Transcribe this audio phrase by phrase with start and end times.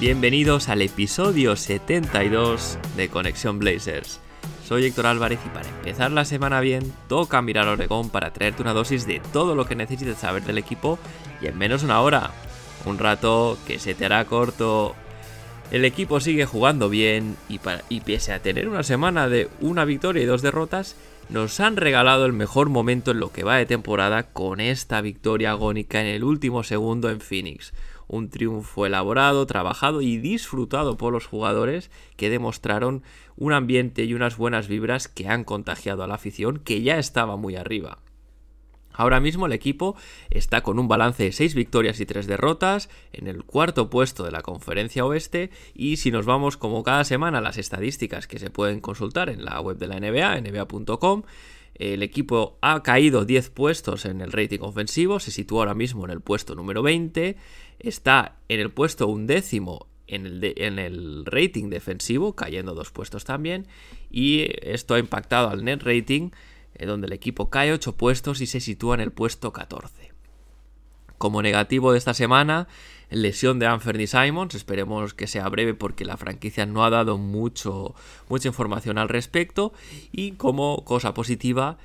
[0.00, 4.18] Bienvenidos al episodio 72 de Conexión Blazers.
[4.66, 8.72] Soy Héctor Álvarez y para empezar la semana bien, toca mirar Oregón para traerte una
[8.72, 10.98] dosis de todo lo que necesites saber del equipo
[11.42, 12.30] y en menos una hora.
[12.86, 14.96] Un rato que se te hará corto.
[15.70, 20.22] El equipo sigue jugando bien y, y pese a tener una semana de una victoria
[20.22, 20.96] y dos derrotas,
[21.28, 25.50] nos han regalado el mejor momento en lo que va de temporada con esta victoria
[25.50, 27.74] agónica en el último segundo en Phoenix.
[28.12, 33.04] Un triunfo elaborado, trabajado y disfrutado por los jugadores que demostraron
[33.36, 37.36] un ambiente y unas buenas vibras que han contagiado a la afición que ya estaba
[37.36, 37.98] muy arriba.
[38.92, 39.94] Ahora mismo el equipo
[40.28, 44.32] está con un balance de 6 victorias y 3 derrotas, en el cuarto puesto de
[44.32, 48.50] la conferencia oeste, y si nos vamos como cada semana a las estadísticas que se
[48.50, 51.22] pueden consultar en la web de la NBA, nba.com,
[51.80, 56.10] el equipo ha caído 10 puestos en el rating ofensivo, se sitúa ahora mismo en
[56.10, 57.36] el puesto número 20,
[57.78, 63.66] está en el puesto undécimo en el, en el rating defensivo, cayendo dos puestos también,
[64.10, 66.30] y esto ha impactado al net rating,
[66.74, 70.12] eh, donde el equipo cae 8 puestos y se sitúa en el puesto 14.
[71.20, 72.66] Como negativo de esta semana,
[73.10, 74.54] lesión de Anthony Simons.
[74.54, 77.94] Esperemos que sea breve porque la franquicia no ha dado mucho,
[78.30, 79.74] mucha información al respecto.
[80.12, 81.76] Y como cosa positiva,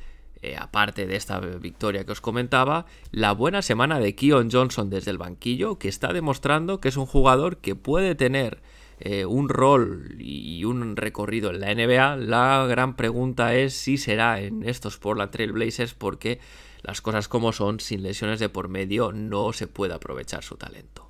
[0.42, 5.11] eh, aparte de esta victoria que os comentaba, la buena semana de Keon Johnson desde
[5.11, 8.61] el banquillo, que está demostrando que es un jugador que puede tener
[9.02, 12.15] eh, un rol y un recorrido en la NBA.
[12.15, 16.39] La gran pregunta es si será en estos Portland Trail Blazers porque
[16.85, 21.09] las cosas como son, sin lesiones de por medio, no se puede aprovechar su talento.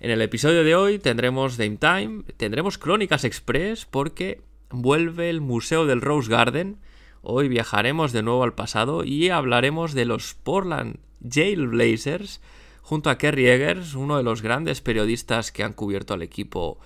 [0.00, 4.40] En el episodio de hoy tendremos Dame Time, tendremos Crónicas Express porque
[4.70, 6.78] vuelve el Museo del Rose Garden.
[7.22, 12.40] Hoy viajaremos de nuevo al pasado y hablaremos de los Portland Jail Blazers
[12.82, 16.78] junto a Kerry Eggers, uno de los grandes periodistas que han cubierto al equipo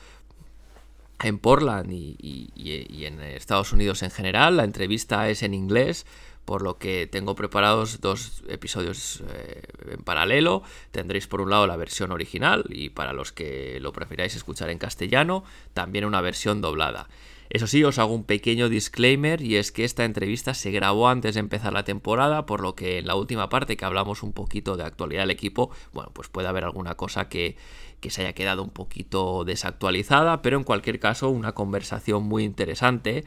[1.21, 2.17] en Portland y-
[2.55, 4.59] y en Estados Unidos en general.
[4.59, 6.07] La entrevista es en inglés,
[6.49, 9.61] por lo que tengo preparados dos episodios eh,
[9.91, 10.63] en paralelo.
[10.93, 14.79] Tendréis por un lado la versión original y para los que lo preferáis escuchar en
[14.79, 15.45] castellano,
[15.75, 17.11] también una versión doblada.
[17.51, 21.35] Eso sí, os hago un pequeño disclaimer y es que esta entrevista se grabó antes
[21.35, 24.79] de empezar la temporada, por lo que en la última parte que hablamos un poquito
[24.79, 27.59] de actualidad del equipo, bueno, pues puede haber alguna cosa que
[28.09, 33.27] se haya quedado un poquito desactualizada, pero en cualquier caso una conversación muy interesante.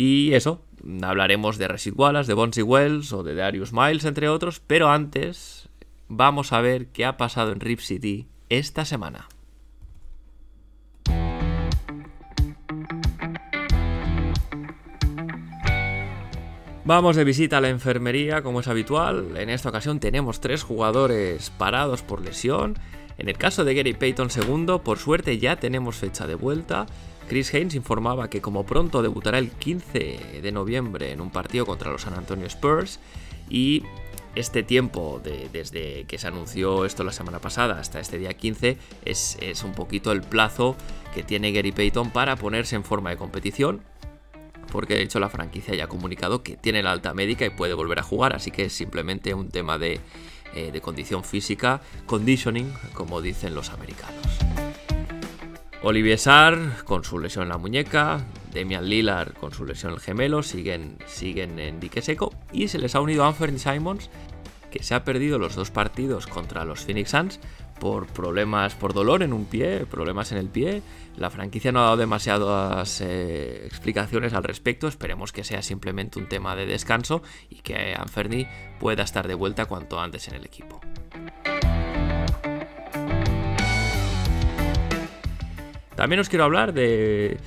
[0.00, 0.62] Y eso,
[1.02, 5.68] hablaremos de Resid Wallace, de Bonzi Wells o de Darius Miles, entre otros, pero antes
[6.08, 9.28] vamos a ver qué ha pasado en Rip City esta semana.
[16.88, 19.36] Vamos de visita a la enfermería, como es habitual.
[19.36, 22.78] En esta ocasión tenemos tres jugadores parados por lesión.
[23.18, 26.86] En el caso de Gary Payton II, por suerte ya tenemos fecha de vuelta.
[27.28, 31.90] Chris Haynes informaba que como pronto debutará el 15 de noviembre en un partido contra
[31.92, 32.98] los San Antonio Spurs.
[33.50, 33.82] Y
[34.34, 38.76] este tiempo, de- desde que se anunció esto la semana pasada hasta este día 15,
[39.04, 40.76] es, es un poquito el plazo
[41.14, 43.82] que tiene Gary Payton para ponerse en forma de competición
[44.70, 47.72] porque de hecho la franquicia ya ha comunicado que tiene la alta médica y puede
[47.72, 49.98] volver a jugar, así que es simplemente un tema de,
[50.54, 54.20] eh, de condición física, conditioning, como dicen los americanos.
[55.82, 60.00] Olivier Sarr con su lesión en la muñeca, Damian Lillard con su lesión en el
[60.00, 64.10] gemelo, siguen, siguen en dique seco y se les ha unido Anthony Simons
[64.72, 67.40] que se ha perdido los dos partidos contra los Phoenix Suns
[67.78, 70.82] por problemas, por dolor en un pie, problemas en el pie.
[71.16, 74.88] La franquicia no ha dado demasiadas eh, explicaciones al respecto.
[74.88, 78.48] Esperemos que sea simplemente un tema de descanso y que Anferni
[78.80, 80.80] pueda estar de vuelta cuanto antes en el equipo.
[85.98, 87.38] También os quiero hablar de,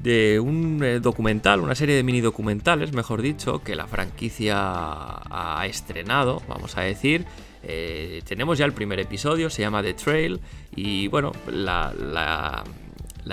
[0.00, 5.66] de un eh, documental, una serie de mini documentales, mejor dicho, que la franquicia ha
[5.66, 7.24] estrenado, vamos a decir.
[7.64, 10.38] Eh, tenemos ya el primer episodio, se llama The Trail,
[10.76, 12.64] y bueno, la, la-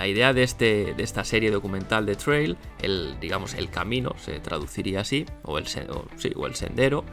[0.08, 5.02] idea de, este, de esta serie documental The Trail, el, digamos, el camino, se traduciría
[5.02, 7.04] así, o el, o- sí, o el sendero,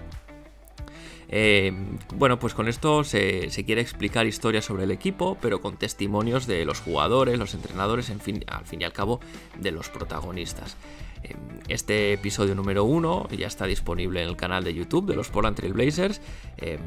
[1.30, 1.74] Eh,
[2.16, 6.66] bueno, pues con esto se, quiere explicar historias sobre el equipo, pero con testimonios de
[6.66, 9.19] los jugadores, los entrenadores, en fin, al fin y al cabo,
[9.60, 10.77] de los protagonistas.
[11.24, 11.36] Eh,
[11.68, 15.57] este episodio número uno ya está disponible en el canal de YouTube de los Portland
[15.57, 16.22] Trail Blazers.
[16.57, 16.77] Eh,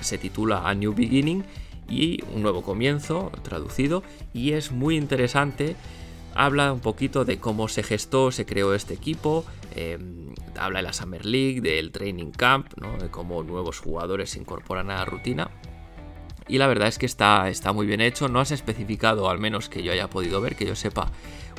[0.00, 1.44] se titula A New Beginning
[1.88, 5.74] y un nuevo comienzo traducido y es muy interesante
[6.34, 9.44] habla un poquito de cómo se gestó, se creó este equipo,
[9.74, 14.90] em, habla de la Summer League, del Training Camp, de cómo nuevos jugadores se incorporan
[14.90, 15.50] a la rutina.
[16.48, 19.68] Y la verdad es que está, está muy bien hecho, no has especificado, al menos
[19.68, 21.12] que yo haya podido ver, que yo sepa,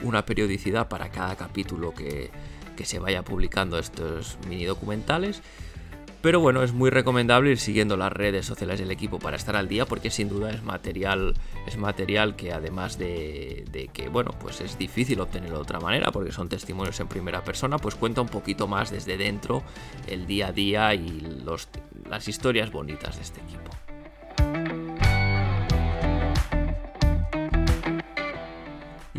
[0.03, 2.31] una periodicidad para cada capítulo que,
[2.75, 5.41] que se vaya publicando estos mini documentales.
[6.21, 9.67] Pero bueno, es muy recomendable ir siguiendo las redes sociales del equipo para estar al
[9.67, 11.33] día porque sin duda es material,
[11.65, 16.31] es material que además de, que, bueno, pues es difícil obtenerlo de otra manera porque
[16.31, 19.63] son testimonios en primera persona, pues cuenta un poquito más desde dentro
[20.07, 21.69] el día a día y los,
[22.07, 23.80] las historias bonitas de este equipo.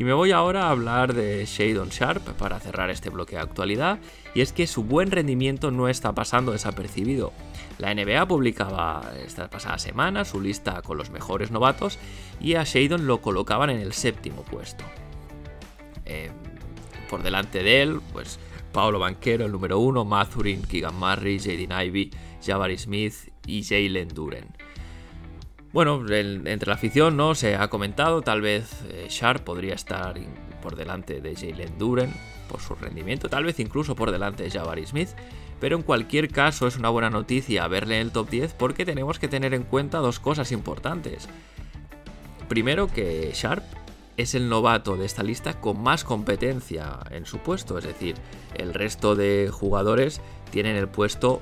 [0.03, 4.01] Y me voy ahora a hablar de Shadon Sharp para cerrar este bloque de actualidad,
[4.35, 7.33] y es que su buen rendimiento no está pasando desapercibido.
[7.79, 12.01] La NBA publicaba esta pasada semana su lista con los mejores novatos
[12.41, 14.83] y a Shadon lo colocaban en el séptimo puesto.
[16.05, 16.33] Eh,
[17.09, 18.41] por delante de él, pues
[18.73, 22.11] Paolo Banquero, el número uno, Mathurin, Keegan Murray, Jaden Ivey,
[22.45, 23.15] Jabari Smith
[23.47, 24.49] y Jalen Duren.
[25.73, 30.15] Bueno, entre la afición no se ha comentado, tal vez eh, Sharp podría estar
[30.63, 32.13] por delante de Jalen Duren
[32.47, 35.09] por su rendimiento, tal vez incluso por delante de Jabari Smith,
[35.61, 39.19] pero en cualquier caso es una buena noticia verle en el top 10 porque tenemos
[39.19, 41.27] que tener en cuenta dos cosas importantes.
[42.49, 43.65] Primero que Sharp
[44.19, 48.17] es el novato de esta lista con más competencia en su puesto, es decir,
[48.57, 50.21] el resto de jugadores
[50.51, 51.41] tienen el puesto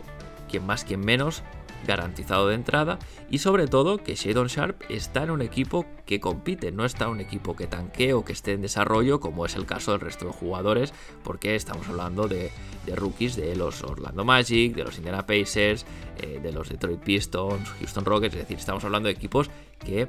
[0.49, 1.43] quien más quien menos
[1.87, 2.99] garantizado de entrada
[3.31, 7.13] y sobre todo que Shadon Sharp está en un equipo que compite, no está en
[7.13, 10.27] un equipo que tanquee o que esté en desarrollo como es el caso del resto
[10.27, 10.93] de jugadores
[11.23, 12.51] porque estamos hablando de,
[12.95, 15.87] rookies de los Orlando Magic, de los Indiana Pacers,
[16.19, 19.49] eh, de los Detroit Pistons, Houston Rockets, es decir, estamos hablando de equipos
[19.79, 20.09] que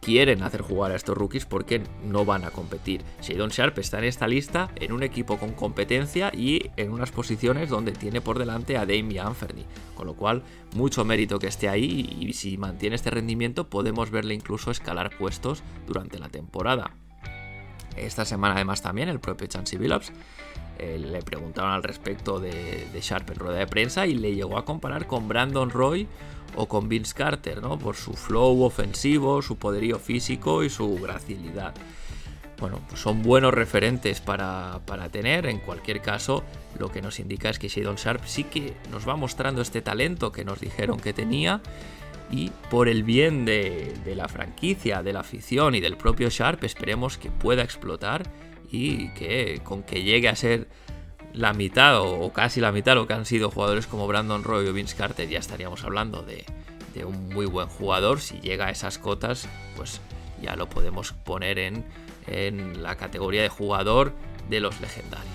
[0.00, 3.02] quieren hacer jugar a estos rookies porque no van a competir.
[3.22, 7.68] Shadon Sharp está en esta lista en un equipo con competencia y en unas posiciones
[7.68, 10.42] donde tiene por delante a Damian Fernie, con lo cual
[10.74, 15.62] mucho mérito que esté ahí y si mantiene este rendimiento podemos verle incluso escalar puestos
[15.86, 16.94] durante la temporada.
[17.96, 20.12] Esta semana además también el propio Chansey Billups
[20.78, 24.56] eh, le preguntaron al respecto de, de Sharp en rueda de prensa y le llegó
[24.56, 26.08] a comparar con Brandon Roy
[26.60, 27.78] o con Vince Carter, ¿no?
[27.78, 31.74] Por su flow ofensivo, su poderío físico y su gracilidad.
[32.58, 34.78] Bueno, pues son buenos referentes para,
[35.10, 35.46] tener.
[35.46, 36.44] En cualquier caso,
[36.78, 40.30] lo que nos indica es que Shadon Sharp sí que nos va mostrando este talento
[40.32, 41.62] que nos dijeron que tenía.
[42.30, 46.62] Y por el bien de, de la franquicia, de la afición y del propio Sharp,
[46.64, 48.30] esperemos que pueda explotar
[48.70, 50.68] y que con que llegue a ser
[51.32, 54.72] la mitad o casi la mitad lo que han sido jugadores como Brandon Roy o
[54.72, 56.44] Vince Carter, ya estaríamos hablando de,
[57.04, 58.20] un muy buen jugador.
[58.20, 60.00] Si llega a esas cotas, pues
[60.42, 61.84] ya lo podemos poner en,
[62.26, 64.12] en la categoría de jugador
[64.48, 65.30] de los legendarios.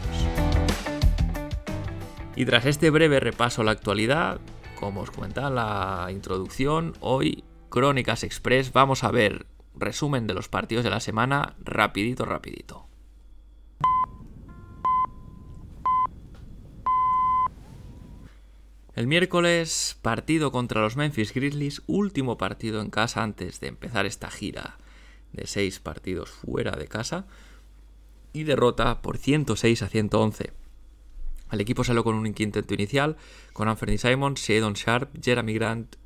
[2.35, 4.39] Y tras este breve repaso a la actualidad,
[4.79, 10.49] como os comentaba en la introducción, hoy Crónicas Express vamos a ver resumen de los
[10.49, 12.87] partidos de la semana rapidito, rapidito.
[18.95, 24.31] El miércoles, partido contra los Memphis Grizzlies, último partido en casa antes de empezar esta
[24.31, 24.77] gira
[25.33, 27.27] de seis partidos fuera de casa,
[28.31, 30.53] y derrota por 106 a 111.
[31.51, 33.17] El equipo salió con un quinteto inicial,
[33.51, 35.97] con Anthony Simons, Shadon Sharp, Jeremy Grant,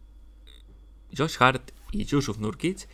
[1.16, 2.88] Josh Hart y Yusuf Nurkic,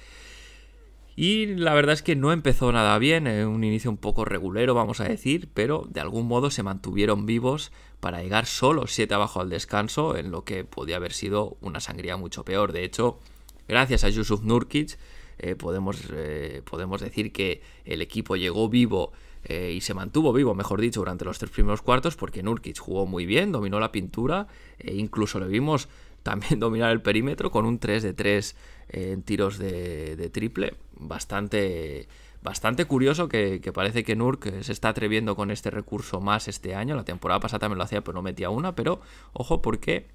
[1.16, 4.74] y la verdad es que no empezó nada bien, eh, un inicio un poco regulero
[4.74, 9.40] vamos a decir, pero de algún modo se mantuvieron vivos para llegar solo 7 abajo
[9.40, 12.74] al descanso, en lo que podía haber sido una sangría mucho peor.
[12.74, 13.20] De hecho,
[13.68, 14.98] gracias a Yusuf Nurkic
[15.38, 19.14] eh, podemos, eh, podemos decir que el equipo llegó vivo
[19.48, 23.28] y se mantuvo vivo, mejor dicho, durante los tres primeros cuartos, porque Nurkic jugó muy
[23.28, 24.48] bien, dominó la pintura,
[24.80, 25.88] e incluso le vimos
[26.26, 28.56] también dominar el perímetro con un 3 de 3
[28.90, 30.74] en tiros de, triple.
[30.98, 32.08] Bastante,
[32.42, 36.96] bastante curioso que, parece que Nurk se está atreviendo con este recurso más este año.
[36.96, 38.74] La temporada pasada también lo hacía, pero no metía una.
[38.76, 39.02] Pero
[39.34, 40.08] ojo, porque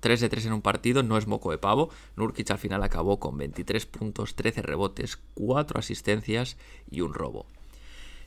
[0.00, 1.90] 3 de 3 en un partido no es moco de pavo.
[2.16, 6.56] Nurkic al final acabó con 23 puntos, 13 rebotes, 4 asistencias
[6.90, 7.44] y un robo.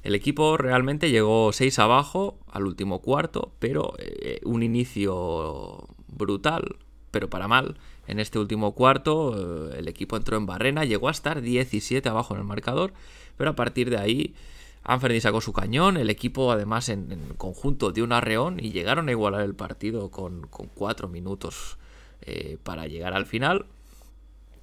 [0.04, 6.78] El equipo realmente llegó 6 abajo al último cuarto, pero eh, un inicio brutal
[7.12, 7.78] pero para mal.
[8.08, 12.34] En este último cuarto eh, el equipo entró en barrena, llegó a estar 17 abajo
[12.34, 12.94] en el marcador,
[13.38, 14.36] pero a partir de ahí
[14.84, 19.12] Anferni sacó su cañón, el equipo además en, conjunto dio un arreón y llegaron a
[19.12, 21.78] igualar el partido con, con cuatro minutos
[22.22, 23.66] eh, para llegar al final.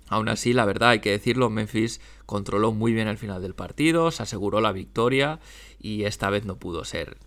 [0.09, 4.11] Aún así, la verdad hay que decirlo, Memphis controló muy bien el final del partido,
[4.11, 5.39] se aseguró la victoria
[5.79, 7.19] y esta vez no pudo ser.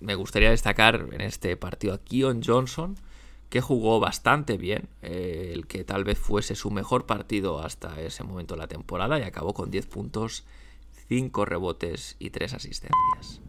[0.00, 2.96] Me gustaría destacar en este partido a Keon Johnson,
[3.48, 8.24] que jugó bastante bien, eh, el que tal vez fuese su mejor partido hasta ese
[8.24, 10.44] momento de la temporada y acabó con 10 puntos,
[11.08, 13.40] 5 rebotes y 3 asistencias.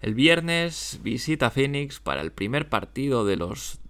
[0.00, 3.80] El viernes visita Phoenix para el primer partido de los,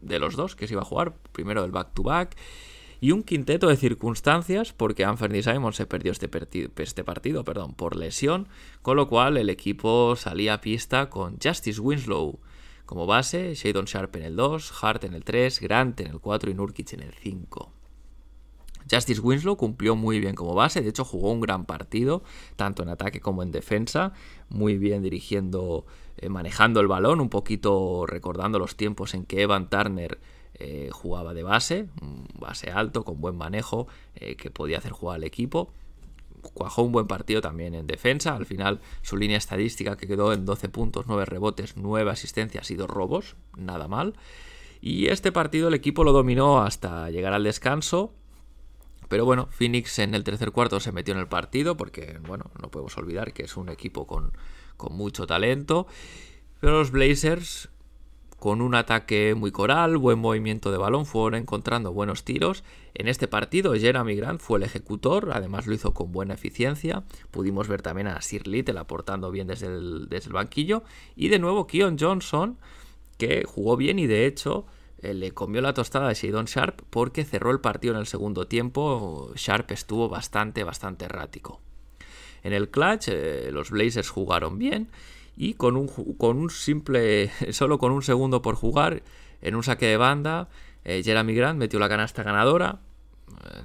[0.00, 2.36] de los dos que se iba a jugar, primero el back-to-back,
[3.02, 6.30] y un quinteto de circunstancias porque Anthony Simon se perdió este,
[6.76, 8.46] este partido perdón, por lesión,
[8.80, 12.38] con lo cual el equipo salía a pista con Justice Winslow
[12.86, 16.52] como base, Shadon Sharp en el 2, Hart en el 3, Grant en el 4
[16.52, 17.72] y Nurkic en el 5.
[18.88, 22.22] Justice Winslow cumplió muy bien como base, de hecho jugó un gran partido,
[22.54, 24.12] tanto en ataque como en defensa,
[24.48, 25.86] muy bien dirigiendo,
[26.18, 30.20] eh, manejando el balón, un poquito recordando los tiempos en que Evan Turner
[30.54, 35.16] eh, jugaba de base, un base alto, con buen manejo, eh, que podía hacer jugar
[35.16, 35.72] al equipo.
[36.54, 40.44] Cuajó un buen partido también en defensa, al final su línea estadística que quedó en
[40.44, 44.14] 12 puntos, 9 rebotes, 9 asistencias y 2 robos, nada mal.
[44.80, 48.12] Y este partido el equipo lo dominó hasta llegar al descanso,
[49.12, 52.70] pero bueno, Phoenix en el tercer cuarto se metió en el partido porque, bueno, no
[52.70, 54.32] podemos olvidar que es un equipo con,
[54.88, 55.86] mucho talento.
[56.60, 57.68] Pero los Blazers,
[58.42, 62.64] con un ataque muy coral, buen movimiento de balón, fueron encontrando buenos tiros.
[62.92, 67.04] En este partido, Jeremy Grant fue el ejecutor, además lo hizo con buena eficiencia.
[67.30, 70.82] Pudimos ver también a Sir Little aportando bien desde el, desde el banquillo.
[71.14, 72.58] Y de nuevo, Keon Johnson,
[73.16, 74.66] que jugó bien y de hecho
[75.02, 78.48] eh, le comió la tostada a Shadon Sharp porque cerró el partido en el segundo
[78.48, 79.30] tiempo.
[79.36, 81.60] Sharp estuvo bastante, bastante errático.
[82.42, 84.88] En el clutch, eh, los Blazers jugaron bien
[85.36, 89.02] y con un, con un simple, solo con un segundo por jugar,
[89.40, 90.48] en un saque de banda,
[90.84, 92.80] eh, Jeremy Grant metió la canasta ganadora.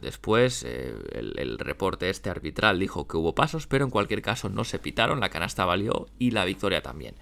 [0.02, 4.64] Después el, el, reporte este arbitral dijo que hubo pasos, pero en cualquier caso no
[4.64, 7.16] se pitaron, la canasta valió y la victoria también.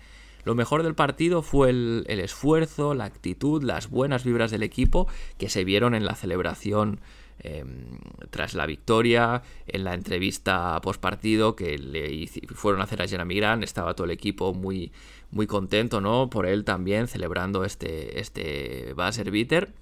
[0.46, 5.08] Lo mejor del partido fue el, esfuerzo, la actitud, las buenas vibras del equipo
[5.40, 7.00] que se vieron en la celebración
[7.40, 7.98] em,
[8.30, 13.36] tras la victoria, en la entrevista post partido que le fueron a hacer a Jeremy
[13.36, 14.92] Grant, estaba todo el equipo muy,
[15.32, 16.30] muy contento, ¿no?
[16.30, 19.74] Por él también celebrando este, este buzzer beater.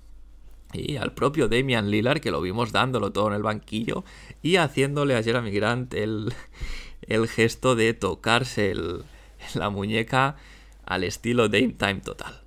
[0.73, 4.03] Y al propio Damian Lillard, que lo vimos dándolo todo en el banquillo
[4.41, 6.33] y haciéndole a Jeremy Grant el,
[7.07, 8.73] el gesto de tocarse
[9.53, 10.35] la muñeca
[10.85, 12.42] al estilo Dame Time total.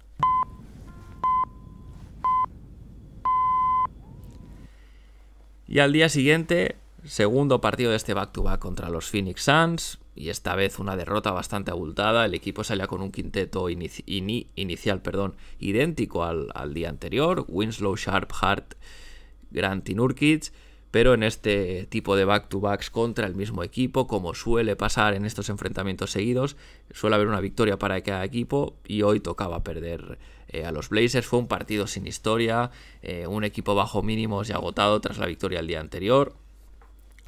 [5.69, 10.55] Y al día siguiente, segundo partido de este back-to-back contra los Phoenix Suns, y esta
[10.55, 12.25] vez una derrota bastante abultada.
[12.25, 18.33] El equipo salía con un quinteto inicial perdón, idéntico al, al, día anterior: Winslow, Sharp,
[18.41, 18.75] Hart,
[19.51, 20.53] Grant y Nurkic
[20.97, 25.51] pero en este tipo de back-to-backs contra el mismo equipo, como suele pasar en estos
[25.51, 26.57] enfrentamientos seguidos,
[26.91, 30.19] suele haber una victoria para cada equipo y hoy tocaba perder
[30.57, 31.27] eh, a los Blazers.
[31.27, 32.71] Fue un partido sin historia,
[33.03, 36.35] eh, un equipo bajo mínimos y agotado tras la victoria el día anterior.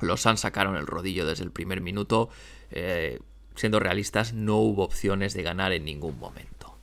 [0.01, 2.31] Los Suns sacaron el rodillo desde el primer minuto.
[2.71, 3.19] Eh,
[3.55, 6.77] siendo realistas, no hubo opciones de ganar en ningún momento.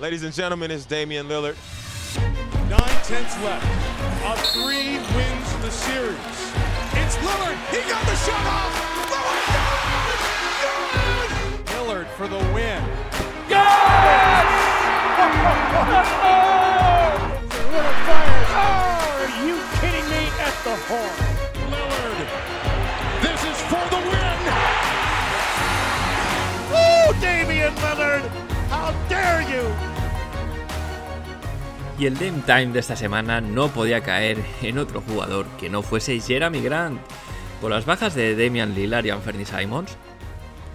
[0.00, 1.56] Ladies and gentlemen, it's Damian Lillard.
[2.68, 3.64] Nine tenths left.
[4.24, 6.16] A three wins the series.
[6.94, 7.58] It's Lillard.
[7.70, 8.72] He got the shot off.
[9.10, 9.46] Lillard
[10.62, 11.66] Good!
[11.66, 13.11] Lillard for the win.
[32.02, 35.82] Y el Dame Time de esta semana no podía caer en otro jugador que no
[35.82, 37.00] fuese Jeremy Grant.
[37.60, 39.96] Con las bajas de Damian Lillard y Anthony Simons,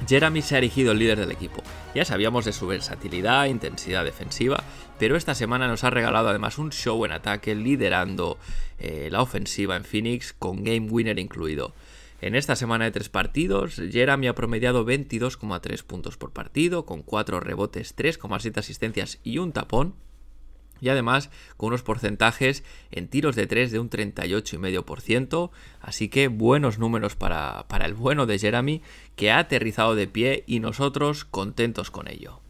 [0.08, 1.62] Jeremy se ha erigido el líder del equipo.
[1.94, 4.64] Ya sabíamos de su versatilidad intensidad defensiva,
[4.98, 8.38] pero esta semana nos ha regalado además un show en ataque liderando
[8.80, 11.74] eh, la ofensiva en Phoenix con Game Winner incluido.
[12.22, 17.42] En esta semana de tres partidos, Jeremy ha promediado 22,3 puntos por partido, con 4
[17.42, 19.94] rebotes, 3,7 asistencias y un tapón,
[20.81, 26.79] y además con unos porcentajes en tiros de 3 de un 38,5%, así que buenos
[26.79, 28.81] números para, para el bueno de Jeremy
[29.15, 32.41] que ha aterrizado de pie y nosotros contentos con ello.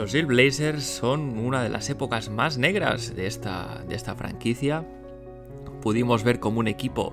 [0.00, 4.86] Los Hill Blazers son una de las épocas más negras de esta, de esta franquicia
[5.80, 7.12] Pudimos ver como un equipo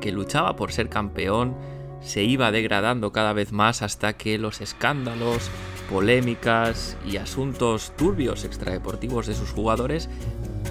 [0.00, 1.56] que luchaba por ser campeón
[2.00, 5.50] se iba degradando cada vez más hasta que los escándalos,
[5.90, 10.08] polémicas y asuntos turbios extradeportivos de sus jugadores,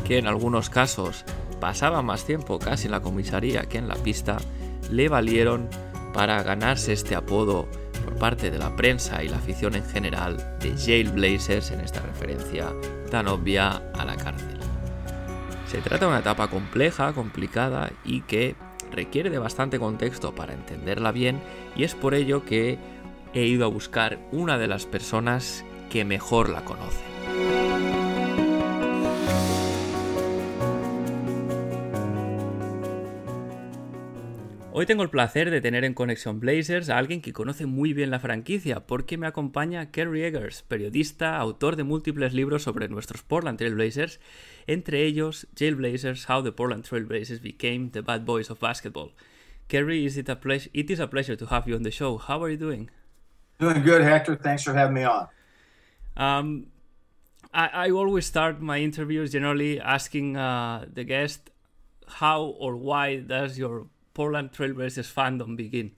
[0.06, 1.25] que en algunos casos
[1.60, 4.38] pasaban más tiempo casi en la comisaría que en la pista,
[4.92, 5.70] le valieron
[6.13, 7.68] para ganarse este apodo
[8.06, 12.72] por parte de la prensa y la afición en general de Jailblazers en esta referencia
[13.12, 14.57] tan obvia a la cárcel.
[15.68, 18.56] Se trata de una etapa compleja, complicada y que
[18.92, 21.42] requiere de bastante contexto para entenderla bien
[21.76, 22.78] y es por ello que
[23.34, 27.17] he ido a buscar una de las personas que mejor la conocen.
[34.80, 38.12] Hoy tengo el placer de tener en Conexión Blazers a alguien que conoce muy bien
[38.12, 43.58] la franquicia, porque me acompaña Kerry Eggers, periodista, autor de múltiples libros sobre nuestros Portland
[43.58, 44.20] Trail Blazers,
[44.68, 49.14] entre ellos Jailblazers, How the Portland Trail Blazers Became the Bad Boys of Basketball.
[49.68, 52.20] Kerry, is it, a pleasure, it is a pleasure to have you on the show.
[52.20, 52.92] How are you doing?
[53.58, 54.36] Doing good, Hector.
[54.36, 55.28] Thanks for having me on.
[56.16, 56.68] Um,
[57.52, 61.50] I, I always start my interviews generally asking uh, the guest
[62.06, 65.92] how or why does your Portland Trailblazers fandom begin?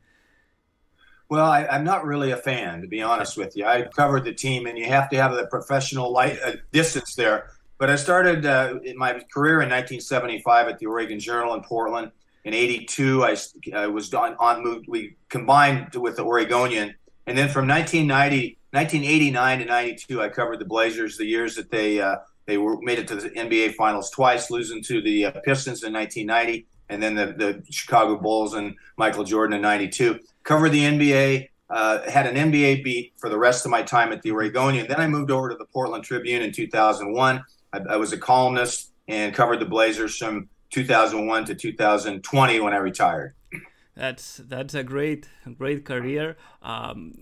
[1.30, 3.66] Well, I, am not really a fan, to be honest with you.
[3.66, 7.52] I covered the team, and you have to have the professional light, uh, distance there.
[7.78, 12.12] But I started uh, my career in 1975 at the Oregon Journal in Portland.
[12.44, 13.38] In '82, I,
[13.74, 14.90] I, was on, on moved.
[14.90, 16.96] We combined with the Oregonian,
[17.26, 21.16] and then from 1990, 1989 to '92, I covered the Blazers.
[21.16, 24.84] The years that they uh, they were made it to the NBA Finals twice, losing
[24.84, 29.56] to the uh, Pistons in 1990 and then the, the Chicago Bulls and Michael Jordan
[29.56, 30.20] in 92.
[30.44, 34.22] Covered the NBA, uh, had an NBA beat for the rest of my time at
[34.22, 34.88] the Oregonian.
[34.88, 37.44] Then I moved over to the Portland Tribune in 2001.
[37.74, 42.78] I, I was a columnist and covered the Blazers from 2001 to 2020 when I
[42.78, 43.34] retired.
[43.96, 46.38] That's that's a great great career.
[46.62, 47.16] Um,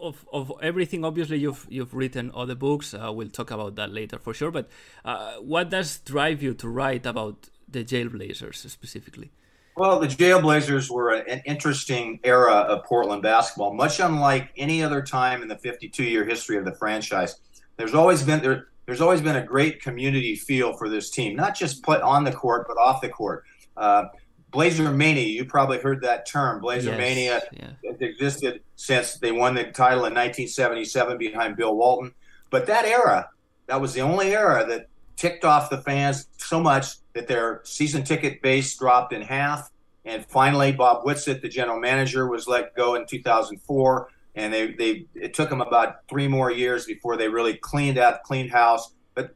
[0.00, 2.94] of, of everything, obviously you've you've written other books.
[2.94, 4.50] Uh, we'll talk about that later for sure.
[4.50, 4.68] But
[5.04, 9.30] uh, what does drive you to write about the Jailblazers specifically?
[9.76, 15.42] Well, the Jailblazers were an interesting era of Portland basketball, much unlike any other time
[15.42, 17.40] in the 52-year history of the franchise.
[17.76, 21.54] There's always been there, there's always been a great community feel for this team, not
[21.54, 23.44] just put on the court but off the court.
[23.76, 24.04] Uh,
[24.50, 26.62] Blazer Mania, you probably heard that term.
[26.62, 27.90] Blazer yes, Mania yeah.
[28.00, 32.14] existed since they won the title in 1977 behind Bill Walton.
[32.48, 33.28] But that era,
[33.66, 38.04] that was the only era that ticked off the fans so much that their season
[38.04, 39.70] ticket base dropped in half.
[40.04, 44.08] And finally, Bob Whitsitt, the general manager, was let go in 2004.
[44.36, 48.22] And they, they it took them about three more years before they really cleaned out,
[48.22, 48.92] cleaned house.
[49.14, 49.34] But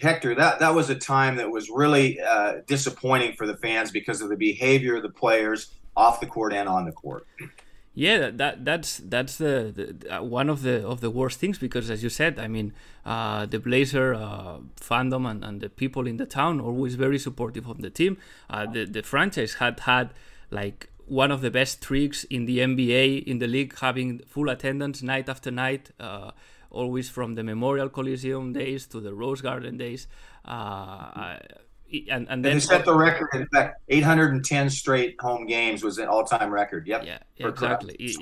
[0.00, 4.22] Hector, that, that was a time that was really uh, disappointing for the fans because
[4.22, 7.26] of the behavior of the players off the court and on the court.
[7.98, 11.88] Yeah, that that's that's the, the uh, one of the of the worst things because,
[11.88, 12.74] as you said, I mean,
[13.06, 17.66] uh, the Blazer uh, fandom and, and the people in the town always very supportive
[17.66, 18.18] of the team.
[18.50, 20.12] Uh, the the franchise had had
[20.50, 25.02] like one of the best streaks in the NBA in the league, having full attendance
[25.02, 26.32] night after night, uh,
[26.68, 30.06] always from the Memorial Coliseum days to the Rose Garden days.
[30.44, 31.38] Uh,
[32.10, 33.28] and, and then and set the record.
[33.34, 36.86] In fact, 810 straight home games was an all-time record.
[36.86, 37.04] Yep.
[37.04, 38.16] Yeah, exactly.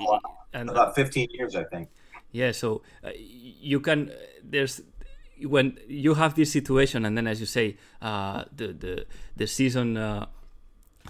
[0.53, 1.89] and about 15 years, I think.
[2.31, 2.51] Yeah.
[2.51, 4.11] So uh, you can
[4.43, 4.81] there's
[5.41, 9.97] when you have this situation, and then as you say, uh, the the the season.
[9.97, 10.25] Uh,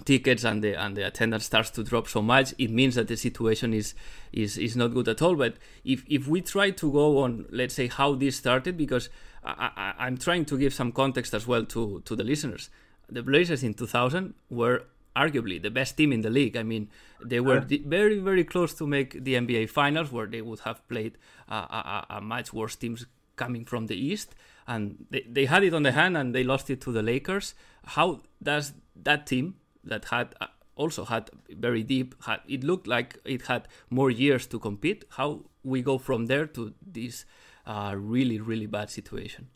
[0.04, 3.16] tickets and the and the attendance starts to drop so much it means that the
[3.16, 3.94] situation is
[4.30, 7.74] is is not good at all but if if we try to go on let's
[7.74, 9.08] say how this started because
[9.46, 12.68] I, I, am trying to give some context as well to, to the listeners.
[13.08, 16.56] The Blazers in 2000 were arguably the best team in the league.
[16.56, 16.90] I mean,
[17.24, 21.16] they were very, very close to make the NBA Finals, where they would have played
[21.48, 23.06] a, a, a much worse teams
[23.36, 24.34] coming from the East,
[24.66, 27.54] and they, they had it on the hand and they lost it to the Lakers.
[27.84, 33.18] How does that team that had uh, also had very deep, had, it looked like
[33.24, 35.04] it had more years to compete?
[35.10, 37.24] How we go from there to this
[37.66, 39.48] uh, really, really bad situation?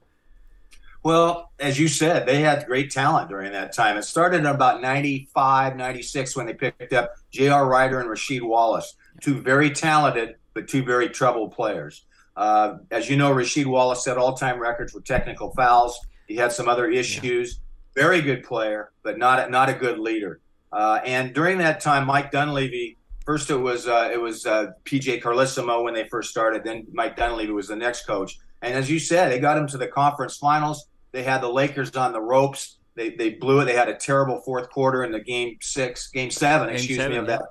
[1.03, 3.96] Well, as you said, they had great talent during that time.
[3.96, 7.66] It started in about 95, 96 when they picked up J.R.
[7.66, 12.05] Rider and Rasheed Wallace, two very talented but two very troubled players.
[12.37, 15.99] Uh, as you know, Rasheed Wallace set all time records for technical fouls.
[16.27, 17.61] He had some other issues.
[17.96, 18.03] Yeah.
[18.03, 20.40] Very good player, but not a, not a good leader.
[20.73, 22.96] Uh, and during that time, Mike Dunleavy
[23.31, 26.64] First, it was uh, it was uh, PJ Carlesimo when they first started.
[26.64, 29.79] Then Mike Dunleavy was the next coach, And as you said, they got them to
[29.79, 30.88] the conference finals.
[31.12, 32.79] They had the Lakers on the ropes.
[32.97, 33.66] They, they blew it.
[33.66, 37.12] They had a terrible fourth quarter in the game six, game seven, game excuse seven,
[37.12, 37.43] me, of that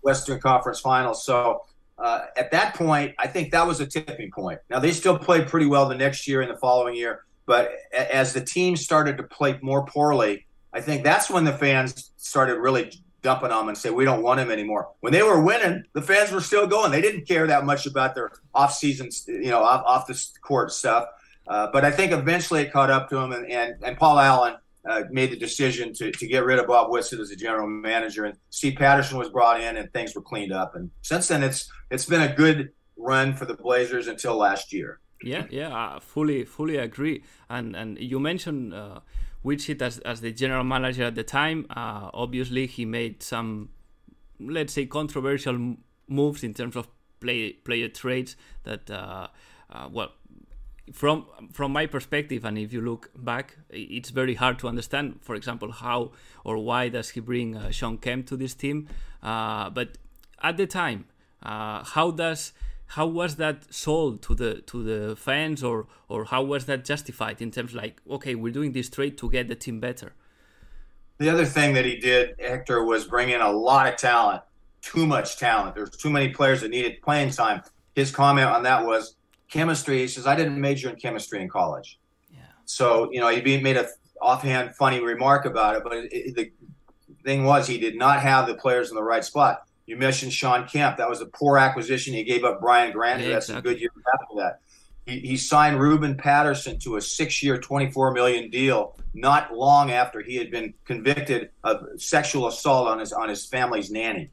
[0.00, 1.26] Western Conference Finals.
[1.26, 1.66] So
[1.98, 4.60] uh, at that point, I think that was a tipping point.
[4.70, 8.32] Now they still played pretty well the next year and the following year, but as
[8.32, 12.92] the team started to play more poorly, I think that's when the fans started really
[13.28, 14.88] dumping on them and say we don't want him anymore.
[15.00, 16.90] When they were winning, the fans were still going.
[16.90, 20.72] They didn't care that much about their off season, you know, off, off the court
[20.72, 21.04] stuff.
[21.46, 24.54] Uh, but I think eventually it caught up to him, and, and, and Paul Allen
[24.88, 28.24] uh, made the decision to, to get rid of Bob Whitsitt as a general manager,
[28.24, 30.74] and Steve Patterson was brought in, and things were cleaned up.
[30.74, 35.00] And since then, it's it's been a good run for the Blazers until last year.
[35.22, 37.24] Yeah, yeah, I fully fully agree.
[37.50, 39.00] And and you mentioned uh,
[39.44, 41.66] Whitsitt as as the general manager at the time.
[41.70, 43.70] Uh, obviously, he made some,
[44.40, 45.76] let's say, controversial
[46.08, 46.88] moves in terms of
[47.20, 48.90] play player trades that.
[48.90, 49.28] Uh,
[49.70, 50.12] uh, well,
[50.92, 55.18] from from my perspective, and if you look back, it's very hard to understand.
[55.22, 56.12] For example, how
[56.44, 58.88] or why does he bring uh, Shawn Kemp to this team?
[59.22, 59.98] Uh, but
[60.42, 61.06] at the time,
[61.42, 62.52] uh, how does
[62.88, 67.40] how was that sold to the to the fans, or or how was that justified
[67.42, 70.14] in terms like okay, we're doing this trade to get the team better?
[71.18, 74.42] The other thing that he did, Hector, was bring in a lot of talent,
[74.82, 75.74] too much talent.
[75.74, 77.62] There's too many players that needed playing time.
[77.94, 79.16] His comment on that was
[79.50, 79.98] chemistry.
[79.98, 81.98] He says, I didn't major in chemistry in college.
[82.30, 82.38] Yeah.
[82.66, 83.88] So, you know, he made a
[84.22, 86.52] offhand funny remark about it, but it, it, the
[87.24, 89.67] thing was he did not have the players in the right spot.
[89.88, 90.98] You mentioned Shawn Kemp.
[90.98, 92.12] That was a poor acquisition.
[92.12, 93.22] He gave up Brian Grant.
[93.22, 93.70] Yeah, That's exactly.
[93.70, 94.60] a good year after that.
[95.06, 100.36] He, he signed Ruben Patterson to a six-year, 24 million deal not long after he
[100.36, 104.28] had been convicted of sexual assault on his on his family's nanny.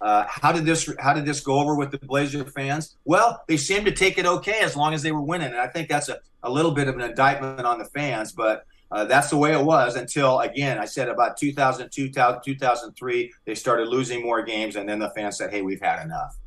[0.00, 2.96] Uh, how did this how did this go over with the Blazer fans?
[3.04, 5.68] Well, they seemed to take it okay as long as they were winning, and I
[5.68, 8.32] think that's a, a little bit of an indictment on the fans.
[8.32, 13.54] But uh, that's the way it was until again I said about 2002 2003 they
[13.54, 16.38] started losing more games, and then the fans said, "Hey, we've had enough."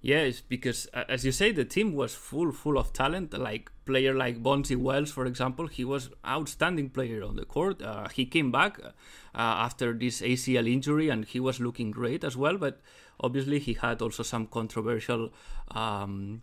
[0.00, 3.32] Yes, because uh, as you say, the team was full full of talent.
[3.32, 7.80] Like player like Bonzi Wells, for example, he was outstanding player on the court.
[7.80, 8.90] Uh, he came back uh,
[9.34, 12.58] after this ACL injury, and he was looking great as well.
[12.58, 12.82] But
[13.18, 15.30] obviously, he had also some controversial.
[15.70, 16.42] Um,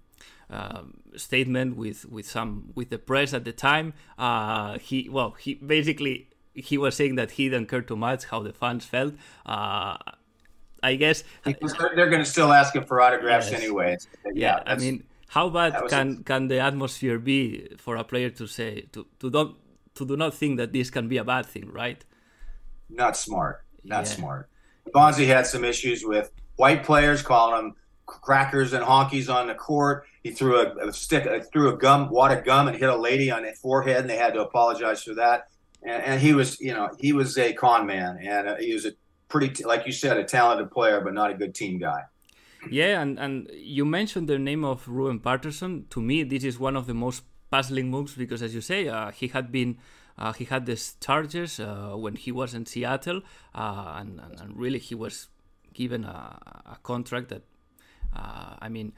[0.51, 0.81] uh,
[1.15, 3.93] statement with with some with the press at the time.
[4.17, 8.41] Uh, he well, he basically he was saying that he didn't care too much how
[8.41, 9.13] the fans felt.
[9.45, 9.97] Uh,
[10.83, 13.61] I guess because they're going to still ask him for autographs yes.
[13.61, 13.97] anyway.
[14.25, 18.47] Yeah, yeah I mean, how bad can can the atmosphere be for a player to
[18.47, 19.55] say to to don't
[19.95, 22.03] to do not think that this can be a bad thing, right?
[22.89, 23.63] Not smart.
[23.83, 24.11] Not yeah.
[24.11, 24.49] smart.
[24.89, 27.75] Bonzi had some issues with white players calling him
[28.19, 30.05] crackers and honkies on the court.
[30.23, 32.95] He threw a, a stick, uh, threw a gum, wad of gum, and hit a
[32.95, 35.47] lady on the forehead, and they had to apologize for that.
[35.83, 38.85] And, and he was, you know, he was a con man, and uh, he was
[38.85, 38.91] a
[39.29, 42.03] pretty, like you said, a talented player, but not a good team guy.
[42.69, 45.87] Yeah, and, and you mentioned the name of Ruben Patterson.
[45.89, 49.11] To me, this is one of the most puzzling moves because, as you say, uh,
[49.11, 49.77] he had been
[50.17, 53.21] uh, he had the charges uh, when he was in Seattle,
[53.55, 55.29] uh, and, and, and, really he was
[55.73, 57.43] given a, a contract that,
[58.15, 58.93] uh, I mean,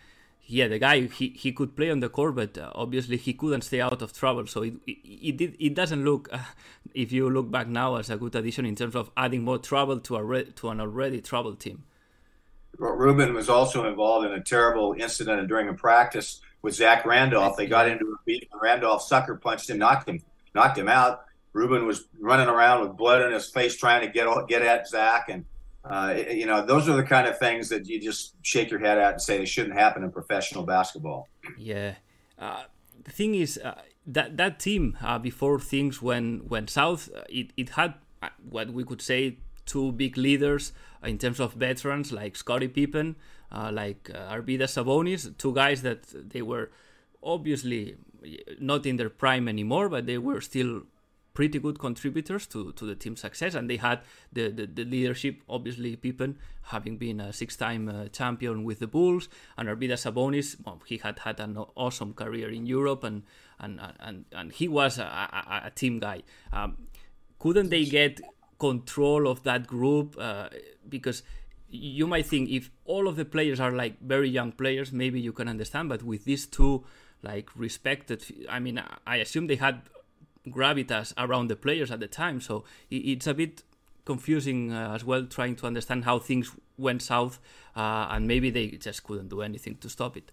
[0.45, 3.61] yeah, the guy he, he could play on the court, but uh, obviously he couldn't
[3.61, 4.45] stay out of trouble.
[4.47, 6.39] So it it, it, did, it doesn't look, uh,
[6.93, 9.99] if you look back now, as a good addition in terms of adding more trouble
[10.01, 11.83] to a re- to an already troubled team.
[12.77, 17.55] Ruben was also involved in a terrible incident during a practice with Zach Randolph.
[17.55, 20.21] They got into a beat, and Randolph sucker punched him, knocked him,
[20.55, 21.25] knocked him out.
[21.53, 25.29] Ruben was running around with blood in his face, trying to get get at Zach,
[25.29, 25.45] and
[25.85, 28.97] uh, you know, those are the kind of things that you just shake your head
[28.97, 31.27] at and say they shouldn't happen in professional basketball.
[31.57, 31.95] Yeah,
[32.39, 32.63] uh,
[33.03, 37.51] the thing is uh, that that team uh, before things went went south, uh, it
[37.57, 40.71] it had uh, what we could say two big leaders
[41.03, 43.15] in terms of veterans like Scottie Pippen,
[43.51, 46.71] like uh, Arvydas Sabonis, two guys that they were
[47.21, 47.95] obviously
[48.59, 50.83] not in their prime anymore, but they were still
[51.33, 55.41] pretty good contributors to, to the team's success, and they had the, the, the leadership.
[55.49, 60.81] Obviously, Pippen having been a six-time uh, champion with the Bulls, and Arvydas Sabonis, well,
[60.85, 63.23] he had had an awesome career in Europe, and
[63.59, 66.23] and and, and he was a, a, a team guy.
[66.51, 66.77] Um,
[67.39, 68.21] couldn't they get
[68.59, 70.15] control of that group?
[70.19, 70.49] Uh,
[70.87, 71.23] because
[71.69, 75.33] you might think if all of the players are like very young players, maybe you
[75.33, 75.89] can understand.
[75.89, 76.85] But with these two
[77.23, 79.81] like respected, I mean, I assume they had
[80.47, 82.41] gravitas around the players at the time.
[82.41, 83.63] So it's a bit
[84.05, 87.39] confusing uh, as well, trying to understand how things went south,
[87.75, 90.31] uh, and maybe they just couldn't do anything to stop it.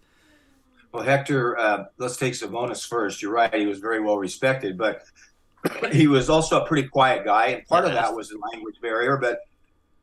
[0.93, 3.23] Well, Hector, uh, let's take Sabonis first.
[3.23, 5.05] You're right; he was very well respected, but
[5.93, 7.91] he was also a pretty quiet guy, and part yes.
[7.91, 9.17] of that was the language barrier.
[9.17, 9.41] But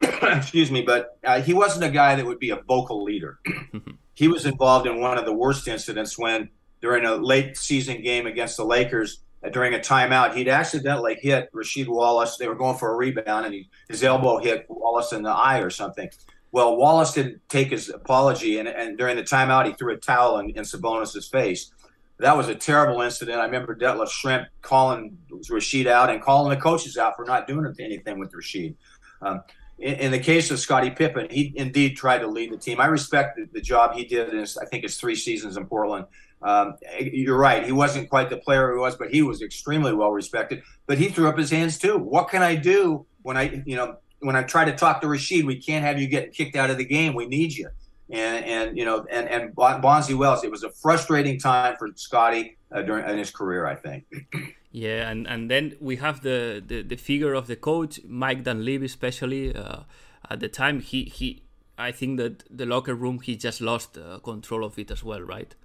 [0.37, 3.39] excuse me, but uh, he wasn't a guy that would be a vocal leader.
[4.13, 6.49] he was involved in one of the worst incidents when,
[6.81, 9.19] during a late season game against the Lakers,
[9.52, 12.38] during a timeout, he'd accidentally hit Rasheed Wallace.
[12.38, 15.60] They were going for a rebound, and he, his elbow hit Wallace in the eye
[15.60, 16.10] or something.
[16.52, 20.39] Well, Wallace didn't take his apology, and, and during the timeout, he threw a towel
[20.39, 21.71] in, in Sabonis's face.
[22.19, 23.39] That was a terrible incident.
[23.39, 27.71] I remember Detlef Schrempf calling Rasheed out and calling the coaches out for not doing
[27.80, 28.76] anything with Rasheed.
[29.21, 29.43] Um,
[29.78, 32.82] in, in, the case of Scottie Pippen, he indeed tried to lead the team.
[32.82, 35.65] I respect the, the job he did in his, I think, his three seasons in
[35.67, 36.06] Portland.
[36.41, 40.12] Um, you're right; he wasn't quite the player he was, but he was extremely well
[40.12, 40.62] respected.
[40.86, 41.97] But he threw up his hands too.
[41.97, 45.45] What can I do when I, you know, when I try to talk to Rasheed?
[45.45, 47.15] We can't have you getting kicked out of the game.
[47.15, 47.69] We need you.
[48.10, 50.43] And and you know, and and Bonzi Wells.
[50.43, 54.06] It was a frustrating time for Scottie uh, during in his career, I think.
[54.69, 58.86] Yeah, and, and then we have the, the, the figure of the coach, Mike Dunleavy,
[58.86, 59.56] especially.
[59.56, 59.84] Uh,
[60.30, 61.41] at the time, he, he
[61.78, 65.21] I think that the locker room, he just lost uh, control of it as well,
[65.21, 65.56] right?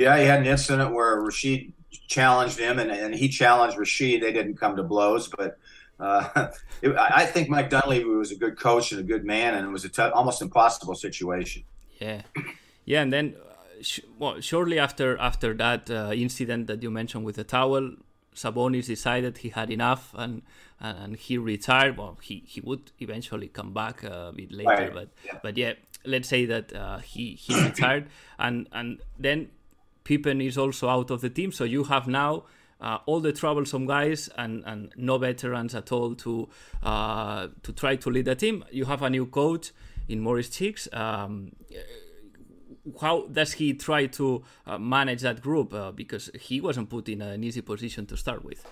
[0.00, 1.72] Yeah, he had an incident where Rasheed
[2.08, 4.22] challenged him, and, and he challenged Rasheed.
[4.22, 5.58] They didn't come to blows, but
[6.00, 6.48] uh,
[6.82, 9.70] it, I think Mike Dunleavy was a good coach and a good man, and it
[9.70, 11.64] was a t- almost impossible situation.
[11.98, 12.22] Yeah,
[12.86, 13.36] yeah, and then
[13.82, 17.96] sh- well, shortly after after that uh, incident that you mentioned with the towel,
[18.34, 20.40] Sabonis decided he had enough and
[20.80, 21.98] and he retired.
[21.98, 24.94] Well, he, he would eventually come back a bit later, right.
[24.94, 25.38] but yeah.
[25.42, 25.74] but yeah,
[26.06, 28.08] let's say that uh, he he retired
[28.38, 29.50] and and then
[30.10, 32.42] Pippen is also out of the team, so you have now.
[32.80, 36.48] Uh, all the troublesome guys and, and no veterans at all to
[36.82, 38.64] uh, to try to lead the team.
[38.72, 39.70] You have a new coach
[40.08, 40.88] in Maurice Cheeks.
[40.92, 41.52] Um,
[43.00, 45.74] how does he try to uh, manage that group?
[45.74, 48.66] Uh, because he wasn't put in an easy position to start with.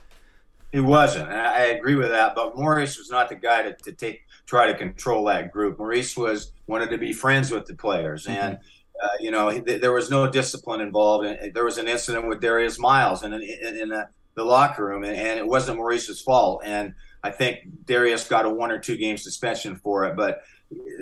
[0.73, 1.29] He wasn't.
[1.29, 2.35] and I agree with that.
[2.35, 5.79] But Maurice was not the guy to, to take try to control that group.
[5.79, 8.43] Maurice was wanted to be friends with the players, mm-hmm.
[8.43, 8.59] and
[9.03, 11.27] uh, you know th- there was no discipline involved.
[11.27, 15.05] And there was an incident with Darius Miles in, in, in the, the, locker room,
[15.05, 16.63] and, and, it wasn't Maurice's fault.
[16.65, 20.43] And I think Darius got a one or two game suspension for it, but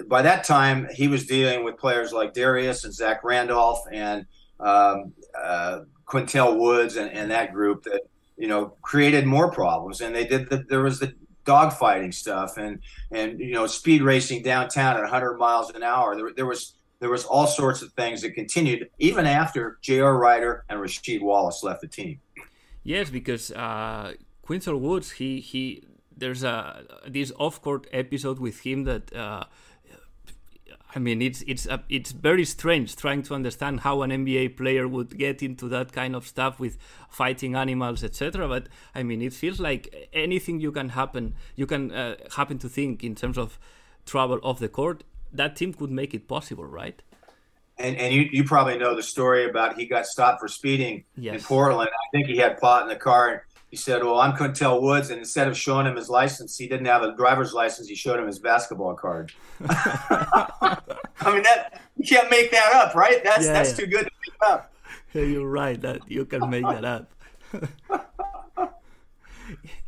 [0.06, 4.26] by that time, he was dealing with players like Darius and Zach Randolph and
[4.60, 8.02] um, uh, Qyntel Woods and, and, that group that
[8.36, 10.00] you know created more problems.
[10.00, 12.80] And they did the, there was the dogfighting stuff and
[13.12, 16.16] and you know speed racing downtown at 100 miles an hour.
[16.16, 20.16] There, there was there was all sorts of things that continued even after J.R.
[20.16, 22.20] Rider and Rasheed Wallace left the team.
[22.82, 24.14] Yes, because uh,
[24.46, 25.84] Qyntel Woods he he
[26.16, 29.44] there's a this off court episode with him that uh,
[30.94, 34.88] I mean it's it's a, it's very strange trying to understand how an NBA player
[34.88, 36.78] would get into that kind of stuff with
[37.10, 38.48] fighting animals etc.
[38.48, 42.68] But I mean it feels like anything you can happen you can uh, happen to
[42.68, 43.58] think in terms of
[44.06, 45.02] trouble off the court
[45.36, 47.00] that team could make it possible, right?
[47.78, 51.34] And, and you, you probably know the story about he got stopped for speeding yes.
[51.34, 51.90] in Portland.
[51.92, 55.10] I think he had pot in the car and he said, "Well, I'm Qyntel Woods,"
[55.10, 57.88] and instead of showing him his license, he didn't have a driver's license.
[57.88, 59.32] He showed him his basketball card.
[59.68, 60.78] I
[61.26, 63.22] mean, that you can't make that up, right?
[63.24, 63.76] That's yeah, that's yeah.
[63.76, 64.72] too good to make up.
[65.12, 65.80] Yeah, you're right.
[65.80, 67.10] That you can make that up.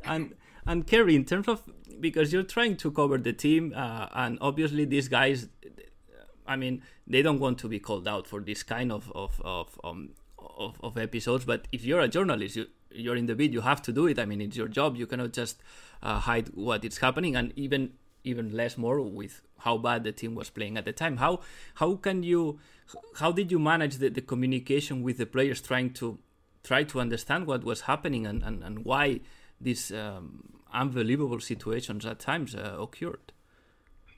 [0.05, 0.35] and
[0.67, 1.63] and Kerry, in terms of
[2.01, 5.49] because you're trying to cover the team, uh, and obviously these guys,
[6.47, 9.81] I mean, they don't want to be called out for this kind of of of
[9.85, 11.45] um, of, of episodes.
[11.45, 14.19] But if you're a journalist, you you're in the bid, you have to do it.
[14.19, 14.97] I mean, it's your job.
[14.97, 15.61] You cannot just
[16.03, 17.93] uh, hide what is happening, and even
[18.25, 21.19] even less more with how bad the team was playing at the time.
[21.19, 21.41] How
[21.75, 22.59] how can you
[23.17, 26.19] how did you manage the, the communication with the players trying to
[26.63, 29.21] try to understand what was happening and, and, and why
[29.61, 33.33] this um, unbelievable situations at times uh, occurred?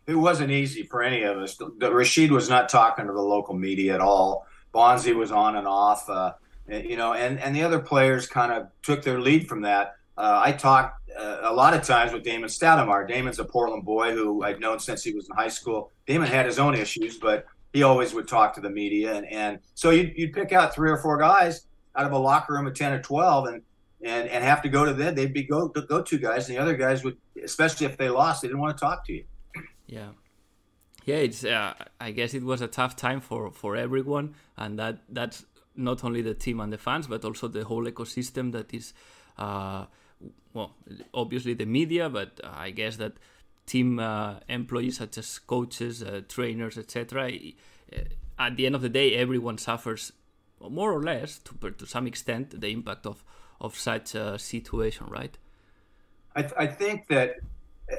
[0.06, 1.56] It wasn't easy for any of us.
[1.56, 4.46] The, Rasheed was not talking to the local media at all.
[4.74, 6.08] Bonzi was on and off.
[6.08, 6.32] Uh,
[6.68, 9.96] you know, and and the other players kind of took their lead from that.
[10.16, 13.08] Uh, I talked uh, a lot of times with Damon Stoudemire.
[13.08, 15.90] Damon's a Portland boy who I've known since he was in high school.
[16.06, 19.58] Damon had his own issues, but he always would talk to the media, and and
[19.74, 22.74] so you'd, you'd pick out three or four guys out of a locker room of
[22.74, 23.62] ten or twelve, and
[24.02, 25.14] and and have to go to them.
[25.14, 28.42] They'd be go go to guys, and the other guys would, especially if they lost,
[28.42, 29.24] they didn't want to talk to you.
[29.86, 30.10] Yeah.
[31.04, 31.44] Yeah, it's.
[31.44, 35.44] Uh, I guess it was a tough time for, for everyone, and that that's
[35.76, 38.92] not only the team and the fans, but also the whole ecosystem that is,
[39.38, 39.86] uh,
[40.52, 40.74] well,
[41.14, 43.14] obviously the media, but uh, I guess that
[43.66, 47.30] team uh, employees such as coaches, uh, trainers, etc.
[47.92, 47.98] Uh,
[48.38, 50.12] at the end of the day, everyone suffers
[50.60, 53.24] more or less, to to some extent, the impact of
[53.60, 55.36] of such a situation, right?
[56.34, 57.36] I, th- I think that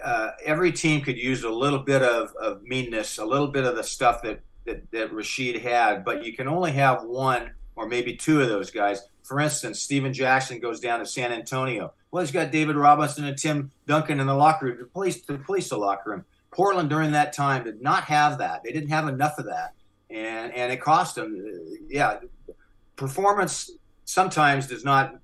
[0.03, 3.75] uh, every team could use a little bit of, of meanness, a little bit of
[3.75, 8.15] the stuff that, that, that Rasheed had, but you can only have one or maybe
[8.15, 9.01] two of those guys.
[9.23, 11.93] For instance, Stephen Jackson goes down to San Antonio.
[12.11, 15.37] Well, he's got David Robinson and Tim Duncan in the locker room, to police, to
[15.37, 16.25] police the locker room.
[16.51, 18.63] Portland during that time did not have that.
[18.63, 19.73] They didn't have enough of that,
[20.09, 21.59] and and it cost them.
[21.87, 22.19] Yeah,
[22.97, 23.71] performance
[24.11, 25.15] sometimes does not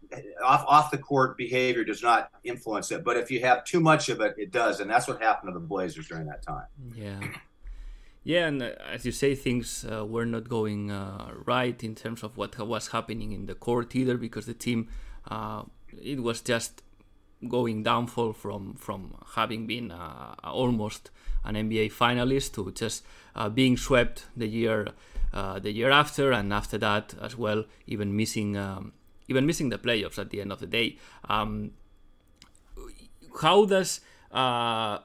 [0.42, 4.08] off off the court behavior does not influence it, but if you have too much
[4.08, 6.68] of it, it does, and that's what happened to the Blazers during that time.
[6.96, 7.20] Yeah.
[8.24, 12.24] Yeah, and uh, as you say, things uh, were not going uh, right in terms
[12.24, 14.90] of what was happening in the court either, because the team,
[15.32, 15.64] uh,
[16.02, 16.84] it was just
[17.48, 19.02] going downfall from from
[19.36, 21.10] having been uh, almost
[21.46, 24.88] an NBA finalist to just uh, being swept the year
[25.34, 28.94] the year after, and after that as well, even missing um,
[29.28, 30.98] even missing the playoffs at the end of the day.
[31.30, 31.72] Um,
[33.42, 35.00] how does uh,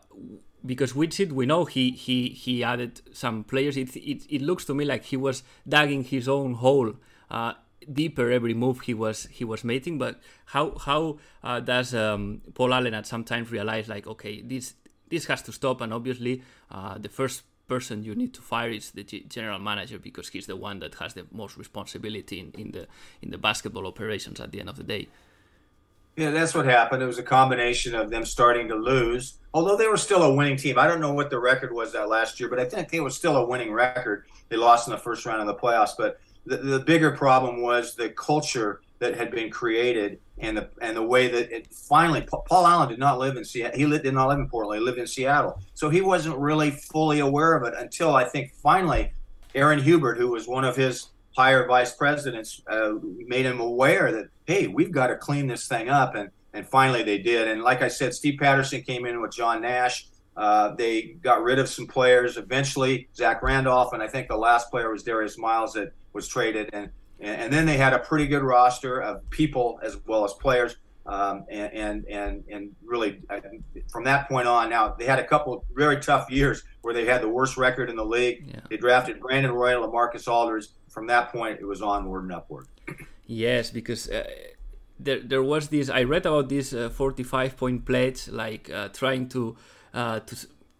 [0.64, 3.76] because Whitsitt, we know he he he added some players.
[3.76, 6.94] It it, it looks to me like he was digging his own hole
[7.30, 7.54] uh,
[7.92, 9.98] deeper every move he was he was making.
[9.98, 14.74] But how how uh, does um, Paul Allen at some time realize like okay this
[15.08, 15.80] this has to stop?
[15.80, 20.28] And obviously uh, the first person you need to fire is the general manager because
[20.28, 22.86] he's the one that has the most responsibility in, in the
[23.22, 25.08] in the basketball operations at the end of the day.
[26.16, 27.02] Yeah, that's what happened.
[27.02, 30.58] It was a combination of them starting to lose, although they were still a winning
[30.58, 30.78] team.
[30.78, 33.16] I don't know what the record was that last year, but I think it was
[33.16, 34.26] still a winning record.
[34.50, 37.94] They lost in the first round of the playoffs, but the, the bigger problem was
[37.94, 42.66] the culture that had been created and the and the way that it finally Paul
[42.66, 43.76] Allen did not live in Seattle.
[43.76, 44.78] He did not live in Portland.
[44.80, 48.52] He lived in Seattle, so he wasn't really fully aware of it until I think
[48.62, 49.12] finally
[49.56, 52.92] Erin Hubert, who was one of his higher vice presidents, uh,
[53.26, 57.02] made him aware that hey, we've got to clean this thing up, and and finally
[57.02, 57.48] they did.
[57.48, 60.06] And like I said, Steve Patterson came in with John Nash.
[60.36, 62.36] Uh, they got rid of some players.
[62.36, 66.70] Eventually, Zach Randolph, and I think the last player was Darius Miles that was traded.
[66.72, 66.88] And
[67.20, 70.76] and, and then they had a pretty good roster of people as well as players.
[71.04, 73.40] Um, and, and and and really uh,
[73.90, 77.22] from that point on, now they had a couple very tough years where they had
[77.22, 78.44] the worst record in the league.
[78.46, 78.60] Yeah.
[78.70, 80.66] They drafted Brandon Roy and LaMarcus Aldridge.
[80.90, 82.68] From that point, it was onward and upward.
[83.26, 84.28] Yes, because uh,
[85.00, 85.88] there there was this.
[85.88, 89.56] I read about this uh, 45 point pledge, like uh, trying to
[89.94, 90.36] uh, to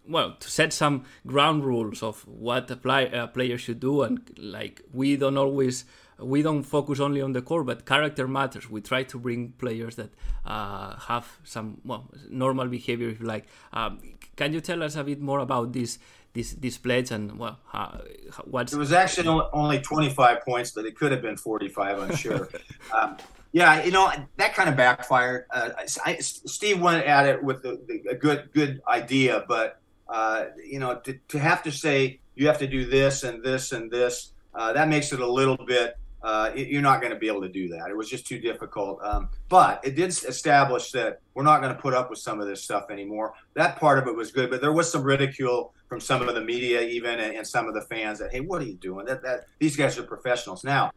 [0.07, 4.81] well to set some ground rules of what a, a player should do, and like
[4.93, 5.85] we don't always
[6.19, 8.69] we don't focus only on the core, but character matters.
[8.69, 10.11] We try to bring players that
[10.45, 13.45] uh, have some well normal behavior, if you like.
[13.71, 13.99] Um,
[14.35, 15.99] can you tell us a bit more about this
[16.33, 17.99] this this pledge and well, uh,
[18.45, 22.49] what's it was actually only 25 points, but it could have been 45, I'm sure.
[22.93, 23.17] um,
[23.51, 25.45] yeah, you know that kind of backfired.
[25.51, 25.69] Uh,
[26.03, 27.77] I, Steve went at it with a,
[28.09, 32.57] a good good idea, but uh, you know to, to have to say you have
[32.59, 34.31] to do this and this and this.
[34.55, 37.49] Uh, that makes it a little bit uh, you're not going to be able to
[37.49, 37.89] do that.
[37.89, 39.03] It was just too difficult.
[39.03, 42.47] Um, but it did establish that we're not going to put up with some of
[42.47, 43.33] this stuff anymore.
[43.55, 46.41] That part of it was good, but there was some ridicule from some of the
[46.41, 49.05] media, even and, and some of the fans that, hey, what are you doing?
[49.05, 50.63] That that these guys are professionals.
[50.63, 50.91] Now,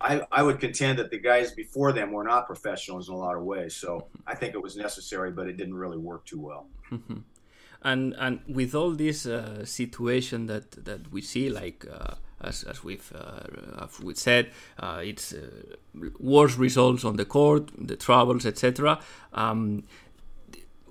[0.00, 3.36] I, I would contend that the guys before them were not professionals in a lot
[3.36, 3.76] of ways.
[3.76, 6.66] So I think it was necessary, but it didn't really work too well.
[7.82, 11.86] and and with all this uh, situation that that we see, like.
[11.88, 15.48] Uh, as, as we've uh, as we said, uh, it's uh,
[16.18, 19.00] worse results on the court, the troubles, etc.
[19.32, 19.84] Um,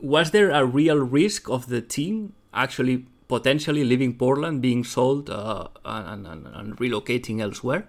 [0.01, 5.67] was there a real risk of the team actually potentially leaving Portland, being sold, uh,
[5.83, 7.87] and, and, and, relocating elsewhere?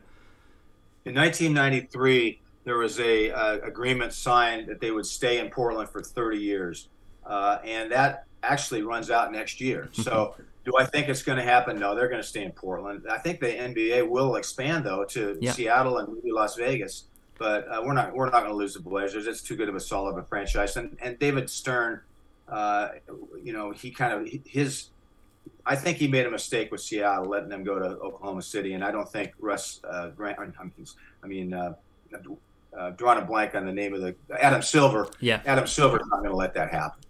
[1.05, 6.03] In 1993, there was a uh, agreement signed that they would stay in Portland for
[6.03, 6.89] 30 years,
[7.25, 9.89] uh, and that actually runs out next year.
[10.03, 10.35] So
[10.69, 11.79] do I think it's going to happen?
[11.79, 13.07] No, they're going to stay in Portland.
[13.11, 15.53] I think the NBA will expand though to yeah.
[15.53, 17.05] Seattle and maybe Las Vegas,
[17.39, 19.27] but uh, we're not we're not going to lose the Blazers.
[19.27, 20.77] It's too good of a solid of a franchise.
[20.77, 22.03] And and David Stern,
[22.49, 22.91] uh,
[23.43, 24.89] you know, he kind of his.
[25.65, 28.85] I think he made a mistake with Seattle, letting them go to Oklahoma City, and
[28.85, 30.39] I don't think Russ uh, Grant.
[30.39, 31.75] I mean, uh,
[32.79, 35.09] uh, drawing a blank on the name of the Adam Silver.
[35.21, 37.01] Yeah, Adam Silver's not going to let that happen.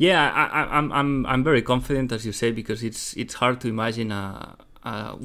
[0.00, 3.60] Yeah, I, am I'm, I'm I'm very confident, as you say, because it's it's hard
[3.60, 5.18] to imagine a, a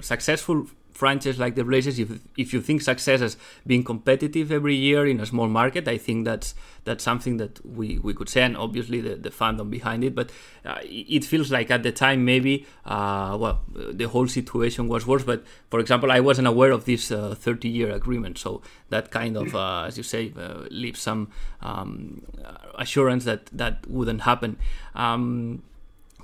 [0.00, 3.36] successful franchise like the Blazers, if if you think success as
[3.66, 7.98] being competitive every year in a small market, I think that's that's something that we,
[7.98, 10.14] we could say, and obviously the, the fandom behind it.
[10.14, 10.30] But
[10.64, 15.24] uh, it feels like at the time maybe uh, well the whole situation was worse.
[15.24, 19.36] But for example, I wasn't aware of this uh, 30 year agreement, so that kind
[19.36, 21.30] of uh, as you say uh, leaves some
[21.60, 22.22] um,
[22.74, 24.56] assurance that that wouldn't happen.
[24.94, 25.62] Um,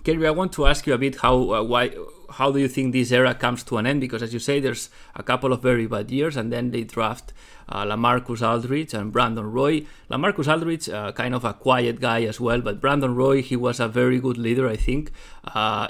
[0.04, 1.90] Kerry, I want to ask you a bit how uh, why
[2.30, 4.00] how do you think this era comes to an end?
[4.00, 7.32] Because as you say, there's a couple of very bad years, and then they draft
[7.68, 9.86] uh, LaMarcus Aldridge and Brandon Roy.
[10.10, 13.80] LaMarcus Aldridge, uh, kind of a quiet guy as well, but Brandon Roy, he was
[13.80, 15.10] a very good leader, I think.
[15.44, 15.88] Uh,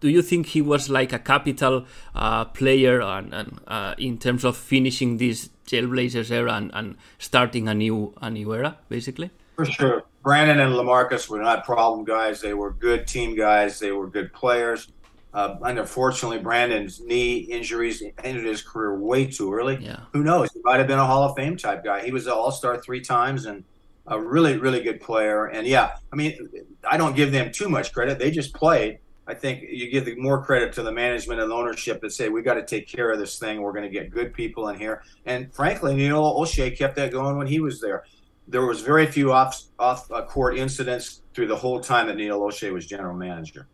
[0.00, 4.44] do you think he was like a capital uh, player and, and uh, in terms
[4.44, 9.30] of finishing this Jailblazers era and, and starting a new a new era, basically?
[9.54, 10.02] For sure.
[10.24, 12.40] Brandon and Lamarcus were not problem guys.
[12.40, 13.78] They were good team guys.
[13.78, 14.88] They were good players.
[15.34, 19.78] Uh, and unfortunately, Brandon's knee injuries ended his career way too early.
[19.80, 20.00] Yeah.
[20.12, 20.52] Who knows?
[20.52, 22.04] He might have been a Hall of Fame type guy.
[22.04, 23.64] He was an All Star three times and
[24.06, 25.46] a really, really good player.
[25.46, 26.48] And yeah, I mean,
[26.88, 28.18] I don't give them too much credit.
[28.18, 28.98] They just played.
[29.26, 32.28] I think you give the more credit to the management and the ownership that say
[32.28, 33.62] we got to take care of this thing.
[33.62, 35.02] We're going to get good people in here.
[35.26, 38.04] And frankly, Neil Olshey kept that going when he was there.
[38.48, 42.40] There was very few off off uh, court incidents through the whole time that Neil
[42.40, 43.68] Olshey was general manager.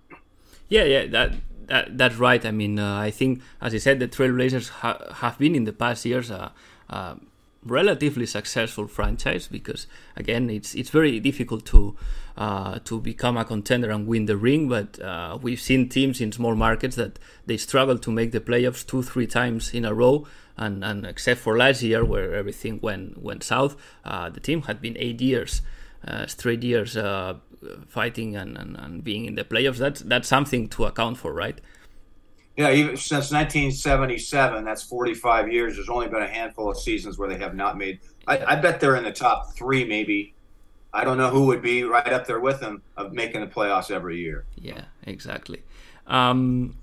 [0.69, 1.33] Yeah, yeah, that,
[1.67, 2.45] that that's right.
[2.45, 5.73] I mean, uh, I think, as I said, the Trailblazers ha- have been in the
[5.73, 6.53] past years a,
[6.89, 7.17] a,
[7.65, 11.97] relatively successful franchise because, again, it's it's very difficult to
[12.37, 14.69] uh, to become a contender and win the ring.
[14.69, 18.87] But uh, we've seen teams in small markets that they struggle to make the playoffs
[18.87, 20.27] two, three times in a row.
[20.61, 24.81] And, and except for last year, where everything went went south, uh, the team had
[24.83, 25.63] been eight years,
[26.07, 27.35] uh, straight years uh,
[27.87, 29.79] fighting and, and, and being in the playoffs.
[29.79, 31.61] That's that's something to account for, right?
[32.57, 35.77] Yeah, even since 1977, that's 45 years.
[35.77, 38.01] There's only been a handful of seasons where they have not made.
[38.27, 40.35] I, I bet they're in the top three, maybe.
[40.93, 43.93] I don't know who would be right up there with them of making the playoffs
[43.93, 44.45] every year.
[44.57, 45.63] Yeah, exactly.
[46.09, 46.77] Um,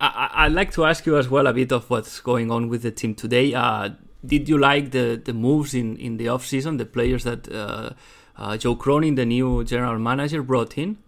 [0.00, 2.82] I, would like to ask you as well a bit of what's going on with
[2.82, 3.54] the team today.
[3.54, 3.90] Uh,
[4.24, 7.90] did you like the, the moves in, in the off season, the players that uh,
[8.38, 10.98] uh, Joe Cronin, the new general manager, brought in?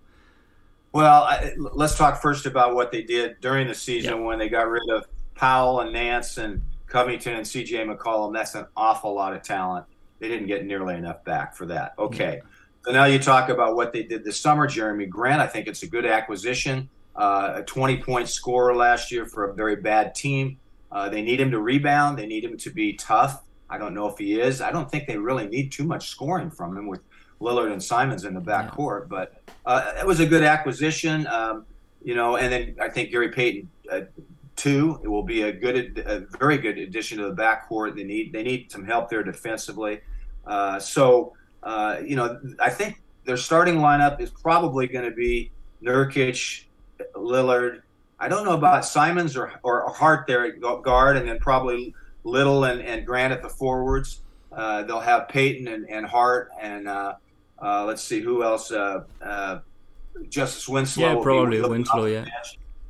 [0.93, 4.27] Well, I, let's talk first about what they did during the season yeah.
[4.27, 5.05] when they got rid of
[5.37, 7.87] Powell and Nance and Covington and C.J.
[7.87, 8.35] McCollum.
[8.35, 9.87] That's an awful lot of talent.
[10.19, 11.95] They didn't get nearly enough back for that.
[11.99, 12.41] Okay.
[12.43, 12.49] Yeah.
[12.85, 14.67] So now you talk about what they did this summer.
[14.67, 16.89] Jerami Grant, I think it's a good acquisition.
[17.15, 20.59] Uh, a 20 point scorer last year for a very bad team.
[20.91, 22.19] Uh, they need him to rebound.
[22.19, 23.43] They need him to be tough.
[23.69, 24.61] I don't know if he is.
[24.61, 27.01] I don't think they really need too much scoring from him with
[27.41, 29.03] Lillard and Simons in the backcourt.
[29.03, 29.07] Yeah.
[29.09, 31.67] But uh, it was a good acquisition, um,
[32.03, 32.37] you know.
[32.37, 34.01] And then I think Gary Payton uh,
[34.57, 35.01] too.
[35.03, 37.97] It will be a good, a very good addition to the backcourt.
[37.97, 40.01] They need they need some help there defensively.
[40.47, 45.51] Uh, so uh, you know, I think their starting lineup is probably going to be
[45.83, 46.65] Nurkic,
[47.15, 47.83] Lillard.
[48.19, 52.65] I don't know about Simons or or Hart there at guard, and then probably Little
[52.65, 54.21] and, and Grant at the forwards.
[54.53, 56.87] Uh, they'll have Payton and, and Hart and
[57.63, 58.71] uh, let's see who else.
[58.71, 59.61] Uh, uh,
[60.29, 61.17] Justice Winslow.
[61.17, 62.07] Yeah, probably Winslow.
[62.07, 62.27] Yeah.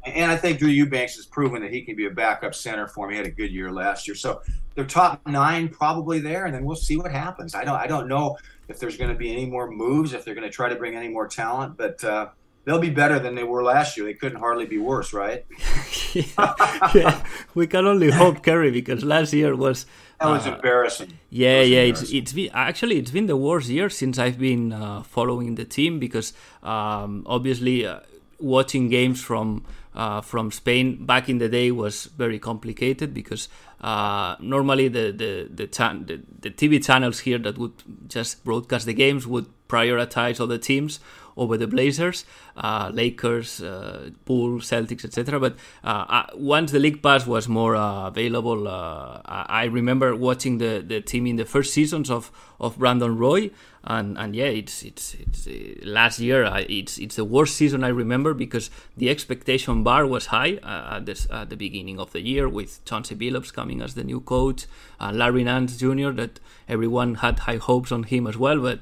[0.06, 3.06] And I think Drew Eubanks has proven that he can be a backup center for
[3.06, 3.14] me.
[3.14, 4.40] He had a good year last year, so
[4.74, 7.54] their top nine probably there, and then we'll see what happens.
[7.54, 7.76] I don't.
[7.76, 10.54] I don't know if there's going to be any more moves, if they're going to
[10.54, 12.28] try to bring any more talent, but uh,
[12.64, 14.06] they'll be better than they were last year.
[14.06, 15.44] They couldn't hardly be worse, right?
[16.14, 16.54] yeah,
[16.94, 17.24] yeah.
[17.54, 19.86] We can only hope, Kerry, because last year was
[20.20, 21.18] that was uh, embarrassing.
[21.30, 21.78] Yeah, was yeah.
[21.80, 22.04] Embarrassing.
[22.04, 25.64] It's it's been actually it's been the worst year since I've been uh, following the
[25.64, 28.00] team because um, obviously uh,
[28.38, 29.64] watching games from
[29.94, 33.48] uh, from Spain back in the day was very complicated because
[33.80, 37.72] uh, normally the the the, chan- the the TV channels here that would
[38.08, 41.00] just broadcast the games would prioritize other teams
[41.36, 42.24] over the Blazers,
[42.56, 45.40] uh, Lakers, uh, Bulls, Celtics, etc.
[45.40, 50.58] But uh, uh, once the league pass was more uh, available, uh, I remember watching
[50.58, 53.50] the, the team in the first seasons of, of Brandon Roy,
[53.82, 55.48] and, and yeah, it's it's it's
[55.86, 56.44] last year.
[56.68, 61.26] it's it's the worst season I remember because the expectation bar was high at, this,
[61.30, 64.66] at the beginning of the year with Chauncey Billups coming as the new coach,
[65.00, 66.10] Larry Nance Jr.
[66.10, 68.80] That everyone had high hopes on him as well, but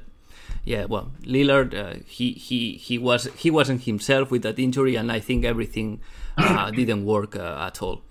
[0.65, 5.11] yeah, well, Lillard, uh, he he he was he wasn't himself with that injury, and
[5.11, 6.01] I think everything
[6.37, 8.03] uh, didn't work uh, at all.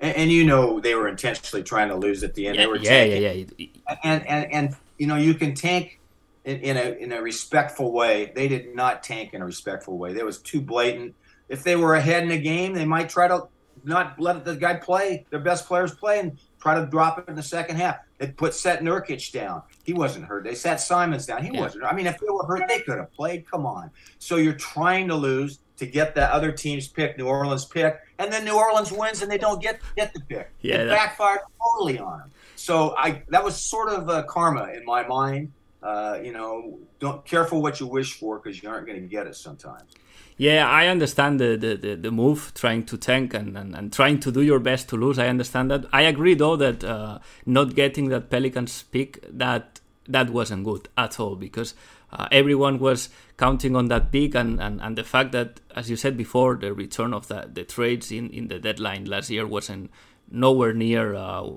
[0.00, 2.56] And, and, you know they were intentionally trying to lose at the end.
[2.56, 3.66] Yeah, they were yeah, yeah, yeah.
[4.02, 6.00] And and and you know you can tank
[6.44, 8.32] in, in a in a respectful way.
[8.34, 10.14] They did not tank in a respectful way.
[10.14, 11.14] That was too blatant.
[11.48, 13.48] If they were ahead in a game, they might try to
[13.84, 17.34] not let the guy play, their best players play, and try to drop it in
[17.34, 17.96] the second half.
[18.20, 19.62] They put Set Nurkic down.
[19.82, 20.44] He wasn't hurt.
[20.44, 21.42] They sat Simons down.
[21.42, 21.62] He yeah.
[21.62, 21.84] wasn't.
[21.84, 23.50] I mean, if they were hurt, they could have played.
[23.50, 23.90] Come on.
[24.18, 28.30] So you're trying to lose to get the other team's pick, New Orleans pick, and
[28.30, 30.52] then New Orleans wins and they don't get get the pick.
[30.60, 30.94] Yeah, it that...
[30.94, 32.30] backfired totally on them.
[32.56, 35.52] So I that was sort of uh, karma in my mind.
[35.82, 39.26] Uh, you know, don't careful what you wish for because you aren't going to get
[39.26, 39.94] it sometimes.
[40.40, 44.20] Yeah, I understand the, the, the, the, move, trying to tank and, and, and trying
[44.20, 45.18] to do your best to lose.
[45.18, 45.84] I understand that.
[45.92, 51.20] I agree though that uh, not getting that Pelicans pick that that wasn't good at
[51.20, 51.74] all because
[52.10, 55.96] uh, everyone was counting on that pick and, and, and the fact that, as you
[55.96, 59.90] said before, the return of the, the trades in, in the deadline last year wasn't
[60.30, 61.50] nowhere near uh,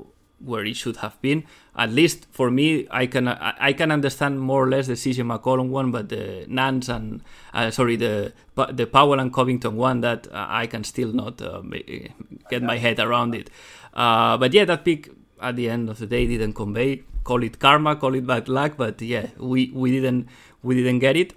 [0.44, 1.44] where it should have been.
[1.76, 5.70] At least for me, I can I, can understand more or less the CJ McCollum
[5.70, 7.22] one, but the Nance and
[7.54, 8.34] uh, sorry the
[8.72, 11.62] the Powell and Covington one that uh, I can still not uh,
[12.50, 13.50] get my head around it.
[13.94, 15.10] Uh, but yeah, that pick
[15.41, 17.04] at the end of the day didn't convey.
[17.24, 20.28] Call it karma, call it bad luck, but yeah, we, we didn't
[20.62, 21.34] we didn't get it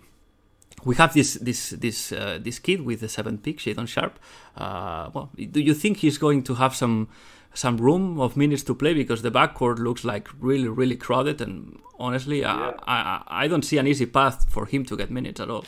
[0.87, 4.19] we have this this this uh, this kid with the seventh pick, Shaedon Sharpe.
[4.57, 7.09] Uh, well, do you think he's going to have some
[7.55, 11.79] some room of minutes to play because the backcourt looks like really really crowded and
[11.99, 12.73] honestly yeah.
[12.87, 15.65] I, I, I don't see an easy path for him to get minutes at all.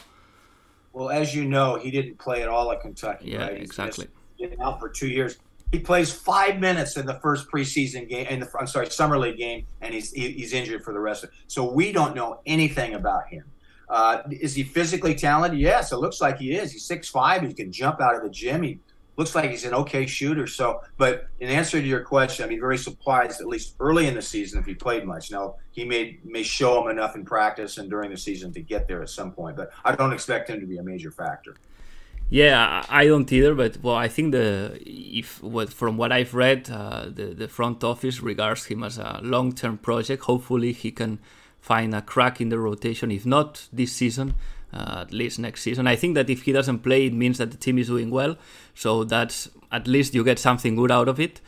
[0.92, 3.62] Well as you know he didn't play at all at kentucky yeah right?
[3.62, 4.08] exactly.
[4.38, 5.38] been out for two years.
[5.72, 9.36] He plays five minutes in the first preseason game in the i'm sorry summer league
[9.36, 12.94] game and he's he's injured for the rest of it so we don't know anything
[12.94, 13.44] about him.
[13.88, 15.58] Uh, is he physically talented?
[15.58, 16.72] Yes it looks like he is.
[16.72, 17.42] He's six five.
[17.42, 18.62] He can jump out of the gym.
[18.62, 18.80] He
[19.18, 20.46] looks like he's an okay shooter.
[20.46, 24.14] So, but in answer to your question, I'd be very surprised, at least early in
[24.14, 25.30] the season, if he played much.
[25.30, 28.88] Now, he may may show him enough in practice and during the season to get
[28.88, 31.56] there at some point, but I don't expect him to be a major factor.
[32.30, 33.54] Yeah, I don't either.
[33.54, 37.82] But well, I think the if what from what I've read, uh, the the front
[37.82, 40.24] office regards him as a long term project.
[40.24, 41.18] Hopefully, he can
[41.60, 43.10] find a crack in the rotation.
[43.10, 44.34] If not this season,
[44.72, 45.86] uh, at least next season.
[45.86, 48.36] I think that if he doesn't play, it means that the team is doing well.
[48.78, 51.40] So that's at least you get something good out of it.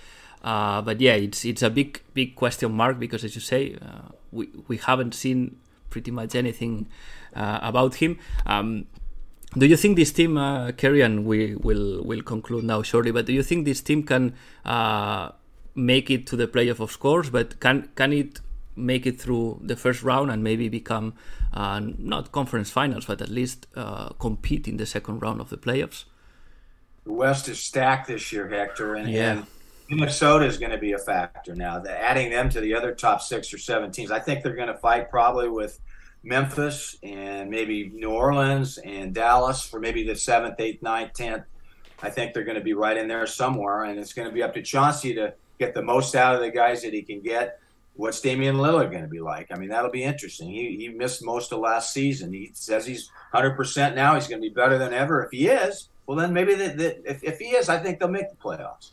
[0.43, 4.09] Uh, but yeah, it's it's a big big question mark because, as you say, uh,
[4.33, 5.57] we we haven't seen
[5.91, 6.89] pretty much anything
[7.37, 8.19] uh, about him.
[8.47, 8.87] Um,
[9.57, 13.27] do you think this team, uh, Kerry, and we will will conclude now shortly, but
[13.27, 15.31] do you think this team can uh,
[15.77, 17.31] make it to the playoff of scores?
[17.31, 18.41] But can can it
[18.75, 21.15] make it through the first round and maybe become
[21.53, 25.57] uh, not conference finals, but at least uh, compete in the second round of the
[25.57, 26.07] playoffs.
[27.05, 29.33] The West is stacked this year, Hector, and, yeah.
[29.33, 29.47] and
[29.89, 31.79] Minnesota is going to be a factor now.
[31.79, 34.69] The, adding them to the other top six or seven teams, I think they're going
[34.69, 35.81] to fight probably with
[36.23, 41.45] Memphis and maybe New Orleans and Dallas for maybe the seventh, eighth, ninth, tenth.
[42.03, 44.43] I think they're going to be right in there somewhere, and it's going to be
[44.43, 47.61] up to Chauncey to get the most out of the guys that he can get
[48.01, 49.49] what's Damian Lillard going to be like?
[49.53, 50.49] I mean, that'll be interesting.
[50.49, 52.33] He, he missed most of last season.
[52.33, 54.15] He says he's 100% now.
[54.15, 55.25] He's going to be better than ever.
[55.25, 58.09] If he is, well, then maybe the, the, if, if he is, I think they'll
[58.09, 58.91] make the playoffs.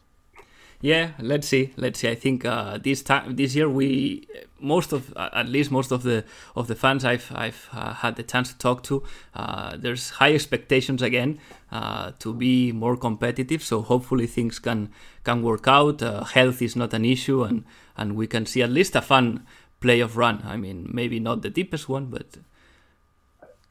[0.81, 1.73] Yeah, let's see.
[1.75, 2.09] Let's see.
[2.09, 4.27] I think uh, this time this year we
[4.59, 8.17] most of uh, at least most of the of the fans I've I've uh, had
[8.17, 9.01] the chance to talk to.
[9.33, 11.39] Uh, there's high expectations again
[11.71, 13.63] uh, to be more competitive.
[13.63, 14.91] So hopefully things can
[15.23, 16.03] can work out.
[16.03, 17.63] Uh, health is not an issue, and
[17.97, 19.43] and we can see at least a fun
[19.81, 20.43] playoff run.
[20.45, 22.37] I mean, maybe not the deepest one, but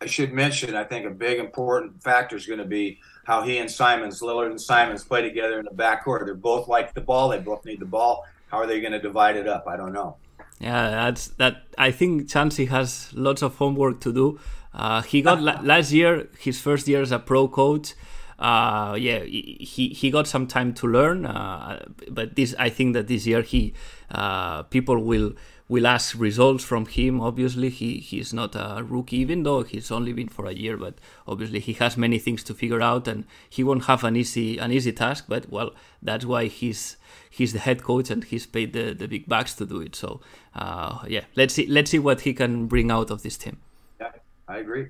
[0.01, 0.74] I should mention.
[0.74, 4.51] I think a big important factor is going to be how he and Simons, Lillard
[4.53, 6.24] and Simons, play together in the backcourt.
[6.27, 7.31] They're both like the ball.
[7.31, 8.24] They both need the ball.
[8.47, 9.66] How are they going to divide it up?
[9.66, 10.16] I don't know.
[10.61, 11.64] Yeah, that's that.
[11.77, 14.39] I think Chauncey has lots of homework to do.
[14.72, 17.95] Uh, he got last year his first year as a pro coach.
[18.39, 21.27] Uh, yeah, he he got some time to learn.
[21.27, 23.74] Uh, but this, I think that this year he
[24.11, 25.33] uh, people will
[25.69, 27.21] will ask results from him.
[27.21, 30.77] Obviously, he he's not a rookie, even though he's only been for a year.
[30.77, 34.59] But obviously, he has many things to figure out, and he won't have an easy
[34.59, 35.27] an easy task.
[35.29, 36.97] But well, that's why he's
[37.31, 39.95] he's the head coach and he's paid the, the big bucks to do it.
[39.95, 40.21] So
[40.55, 43.59] uh, yeah, let's see let's see what he can bring out of this team.
[44.01, 44.12] Yeah,
[44.49, 44.89] I agree.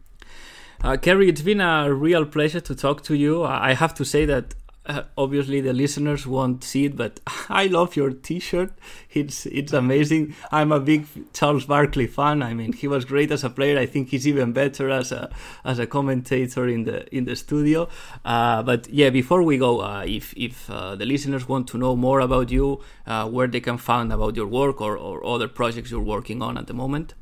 [0.82, 3.44] Uh, Kerry, it's been a real pleasure to talk to you.
[3.44, 4.54] I have to say that
[4.86, 8.72] uh, obviously the listeners won't see it, but I love your T-shirt.
[9.12, 10.34] It's it's amazing.
[10.52, 12.42] I'm a big Charles Barkley fan.
[12.42, 13.78] I mean, he was great as a player.
[13.78, 15.30] I think he's even better as a
[15.64, 17.88] as a commentator in the in the studio.
[18.24, 21.96] Uh, but yeah, before we go, uh, if if uh, the listeners want to know
[21.96, 25.90] more about you, uh, where they can find about your work or, or other projects
[25.90, 27.14] you're working on at the moment.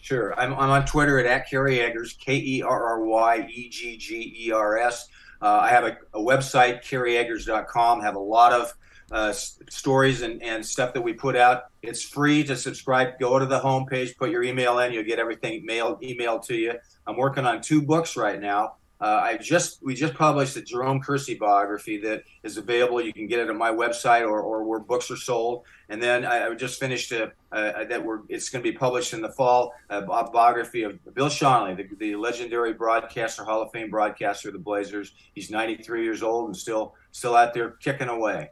[0.00, 0.38] Sure.
[0.38, 3.96] I'm, I'm on Twitter at, at Kerry Eggers, K E R R Y E G
[3.96, 5.08] G E R S.
[5.40, 8.00] Uh, I have a, a website, kerryeggers.com.
[8.00, 8.74] Have a lot of
[9.10, 11.64] uh, stories and, and stuff that we put out.
[11.82, 13.18] It's free to subscribe.
[13.20, 16.74] Go to the homepage, put your email in, you'll get everything mailed emailed to you.
[17.06, 18.76] I'm working on two books right now.
[19.00, 23.00] Uh, I just we just published a Jerome Kersey biography that is available.
[23.00, 25.64] You can get it on my website or, or where books are sold.
[25.90, 29.20] And then I, I just finished a, that we're it's going to be published in
[29.20, 34.48] the fall a biography of Bill Schonely, the, the legendary broadcaster, Hall of Fame broadcaster
[34.48, 35.12] of the Blazers.
[35.34, 38.50] He's 93 years old and still still out there kicking away.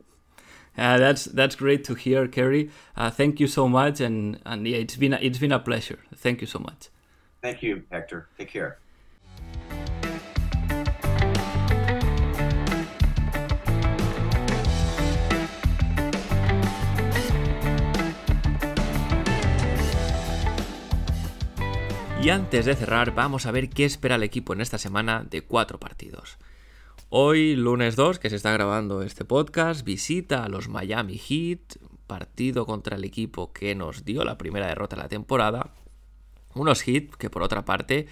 [0.76, 2.70] Uh, that's that's great to hear, Kerry.
[2.96, 6.00] Uh, thank you so much, and and yeah, it's been a, it's been a pleasure.
[6.14, 6.88] Thank you so much.
[7.40, 8.28] Thank you, Hector.
[8.36, 8.78] Take care.
[22.24, 25.42] Y antes de cerrar, vamos a ver qué espera el equipo en esta semana de
[25.42, 26.38] cuatro partidos.
[27.10, 32.64] Hoy, lunes 2, que se está grabando este podcast, visita a los Miami Heat, partido
[32.64, 35.74] contra el equipo que nos dio la primera derrota de la temporada.
[36.54, 38.06] Unos Heat que por otra parte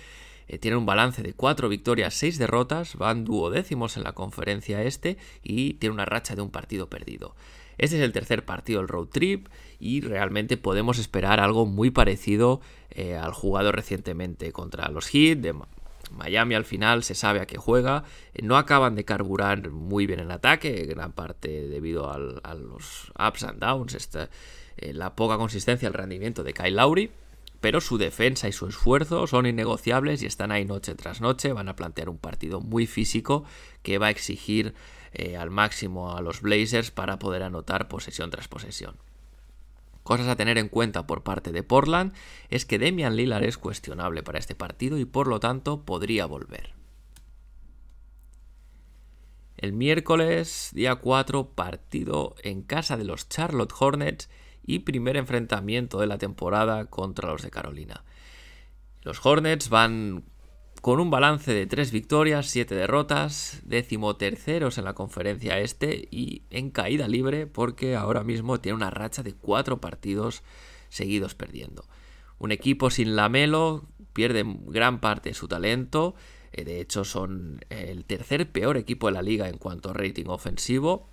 [0.46, 5.16] eh, tienen un balance de 4 victorias, 6 derrotas, van duodécimos en la conferencia este
[5.42, 7.34] y tienen una racha de un partido perdido.
[7.78, 9.48] Este es el tercer partido del road trip
[9.78, 12.60] y realmente podemos esperar algo muy parecido
[12.90, 15.38] eh, al jugado recientemente contra los Heat.
[15.38, 15.54] De
[16.10, 18.04] Miami al final se sabe a qué juega,
[18.34, 23.44] eh, no acaban de carburar muy bien en ataque, gran parte debido a los ups
[23.44, 24.08] and downs,
[24.76, 27.10] eh, la poca consistencia, el rendimiento de Kyle Lowry
[27.62, 31.52] pero su defensa y su esfuerzo son innegociables y están ahí noche tras noche.
[31.52, 33.44] Van a plantear un partido muy físico
[33.84, 34.74] que va a exigir
[35.12, 38.96] eh, al máximo a los Blazers para poder anotar posesión tras posesión.
[40.02, 42.12] Cosas a tener en cuenta por parte de Portland
[42.48, 46.74] es que Demian Lillard es cuestionable para este partido y por lo tanto podría volver.
[49.56, 54.28] El miércoles, día 4, partido en casa de los Charlotte Hornets
[54.64, 58.04] y primer enfrentamiento de la temporada contra los de Carolina.
[59.02, 60.24] Los Hornets van
[60.82, 66.42] con un balance de 3 victorias, 7 derrotas, décimo terceros en la conferencia este y
[66.50, 70.42] en caída libre porque ahora mismo tiene una racha de 4 partidos
[70.88, 71.84] seguidos perdiendo.
[72.40, 76.16] Un equipo sin lamelo pierde gran parte de su talento,
[76.52, 80.26] eh, de hecho son el tercer peor equipo de la liga en cuanto a rating
[80.26, 81.08] ofensivo,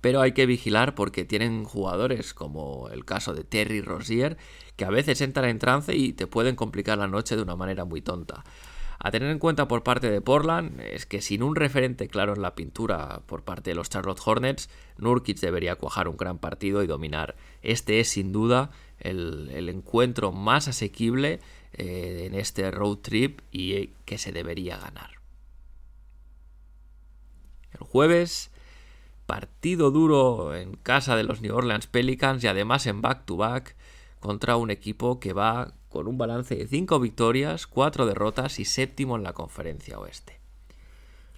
[0.00, 4.36] pero hay que vigilar porque tienen jugadores como el caso de Terry Rozier
[4.74, 7.84] que a veces entran en trance y te pueden complicar la noche de una manera
[7.84, 8.42] muy tonta.
[9.04, 12.42] A tener en cuenta por parte de Portland es que sin un referente claro en
[12.42, 16.86] la pintura por parte de los Charlotte Hornets, Nurkic debería cuajar un gran partido y
[16.86, 17.34] dominar.
[17.62, 21.40] Este es sin duda el, encuentro más asequible
[21.72, 25.10] eh, en este road trip y eh, que se debería ganar.
[27.72, 28.52] El jueves,
[29.26, 33.74] partido duro en casa de los New Orleans Pelicans y además en back-to-back
[34.22, 39.16] contra un equipo que va con un balance de 5 victorias, 4 derrotas y séptimo
[39.16, 40.40] en la conferencia oeste.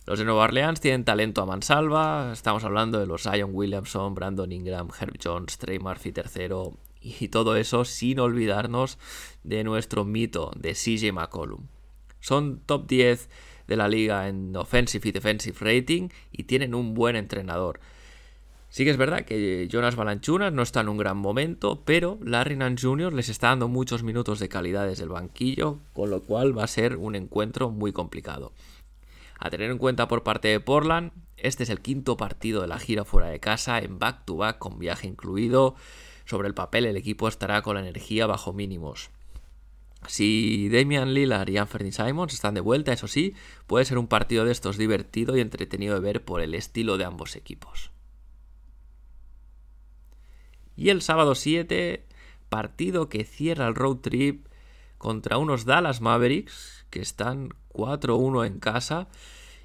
[0.07, 4.53] Los de Nueva Orleans tienen talento a mansalva, estamos hablando de los Zion Williamson, Brandon
[4.53, 8.99] Ingram, Herb Jones, Trey Murphy III y todo eso sin olvidarnos
[9.43, 11.69] de nuestro mito de CJ McCollum.
[12.21, 13.31] Son top 10
[13.67, 17.81] de la liga en offensive y defensive rating y tienen un buen entrenador.
[18.75, 22.57] Sí que es verdad que Jonas Balanchunas no está en un gran momento, pero Larry
[22.57, 23.13] Nance Jr.
[23.13, 26.67] les está dando muchos minutos de calidad desde el banquillo, con lo cual va a
[26.67, 28.53] ser un encuentro muy complicado.
[29.39, 32.81] A tener en cuenta por parte de Portland, este es el quinto partido de la
[32.81, 35.77] gira fuera de casa, en back-to-back con viaje incluido.
[36.25, 39.11] Sobre el papel el equipo estará con la energía bajo mínimos.
[40.09, 43.35] Si Damian Lillard y Anthony Simons están de vuelta, eso sí,
[43.69, 47.05] puede ser un partido de estos divertido y entretenido de ver por el estilo de
[47.05, 47.94] ambos equipos.
[50.77, 52.05] Y el sábado 7,
[52.49, 54.47] partido que cierra el road trip
[54.99, 59.09] contra unos Dallas Mavericks que están 4-1 en casa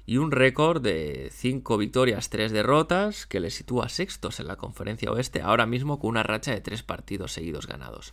[0.06, 5.10] y un récord de 5 victorias, 3 derrotas que les sitúa sextos en la conferencia
[5.10, 8.12] oeste ahora mismo con una racha de 3 partidos seguidos ganados.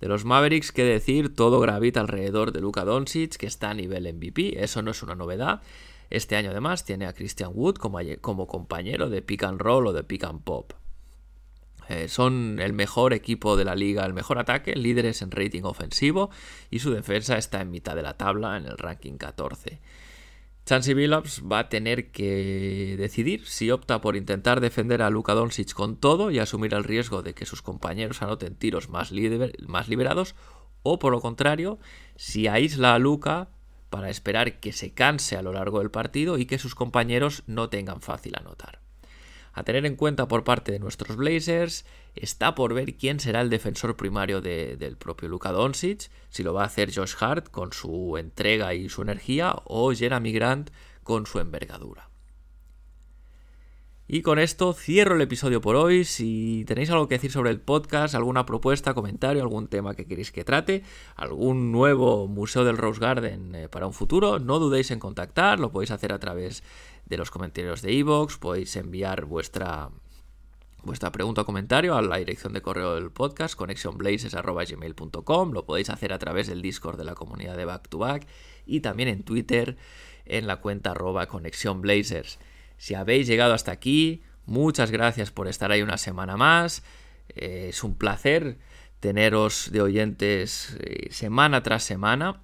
[0.00, 4.12] De los Mavericks, que decir, todo gravita alrededor de Luka Doncic, que está a nivel
[4.12, 5.62] MVP, eso no es una novedad.
[6.08, 9.92] Este año además tiene a Christian Wood como, como compañero de pick and roll o
[9.92, 10.72] de pick and pop.
[11.90, 16.30] Eh, son el mejor equipo de la liga, el mejor ataque, líderes en rating ofensivo
[16.70, 19.80] y su defensa está en mitad de la tabla en el ranking 14.
[20.64, 25.72] Chansey Billups va a tener que decidir si opta por intentar defender a Luka Doncic
[25.72, 29.12] con todo y asumir el riesgo de que sus compañeros anoten tiros más,
[29.66, 30.36] más liberados
[30.84, 31.80] o por lo contrario,
[32.14, 33.48] si aísla a Luca
[33.88, 37.68] para esperar que se canse a lo largo del partido y que sus compañeros no
[37.68, 38.80] tengan fácil anotar.
[39.52, 41.84] A tener en cuenta por parte de nuestros Blazers
[42.14, 46.62] está por ver quién será el defensor primario del propio Luka Doncic, si lo va
[46.62, 50.70] a hacer Josh Hart con su entrega y su energía o Jeremy Grant
[51.02, 52.09] con su envergadura.
[54.12, 56.02] Y con esto cierro el episodio por hoy.
[56.02, 60.32] Si tenéis algo que decir sobre el podcast, alguna propuesta, comentario, algún tema que queréis
[60.32, 60.82] que trate,
[61.14, 65.60] algún nuevo museo del Rose Garden eh, para un futuro, no dudéis en contactar.
[65.60, 66.64] Lo podéis hacer a través
[67.06, 69.90] de los comentarios de iVoox, podéis enviar vuestra,
[70.82, 75.52] vuestra pregunta o comentario a la dirección de correo del podcast, connectionblazes.gmail.com.
[75.52, 78.26] Lo podéis hacer a través del Discord de la comunidad de Back to Back
[78.66, 79.76] y también en Twitter
[80.24, 81.28] en la cuenta arroba.
[82.80, 86.82] Si habéis llegado hasta aquí, muchas gracias por estar ahí una semana más.
[87.28, 88.56] Eh, es un placer
[89.00, 92.40] teneros de oyentes eh, semana tras semana.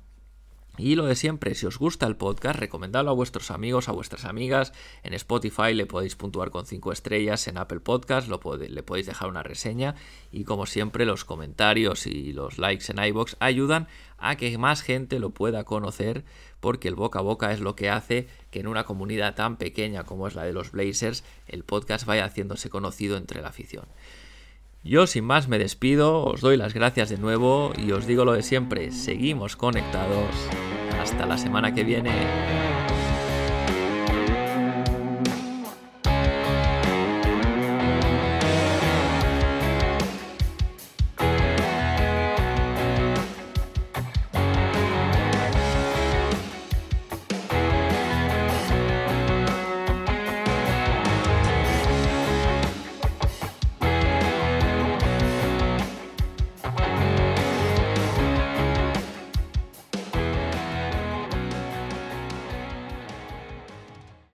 [0.78, 4.26] Y lo de siempre, si os gusta el podcast, recomendadlo a vuestros amigos, a vuestras
[4.26, 4.74] amigas.
[5.02, 9.42] En Spotify le podéis puntuar con 5 estrellas, en Apple Podcast le podéis dejar una
[9.42, 9.94] reseña.
[10.30, 15.18] Y como siempre, los comentarios y los likes en iBox ayudan a que más gente
[15.18, 16.24] lo pueda conocer,
[16.60, 20.04] porque el boca a boca es lo que hace que en una comunidad tan pequeña
[20.04, 23.86] como es la de los Blazers, el podcast vaya haciéndose conocido entre la afición.
[24.86, 28.34] Yo sin más me despido, os doy las gracias de nuevo y os digo lo
[28.34, 30.30] de siempre, seguimos conectados.
[31.00, 32.12] Hasta la semana que viene.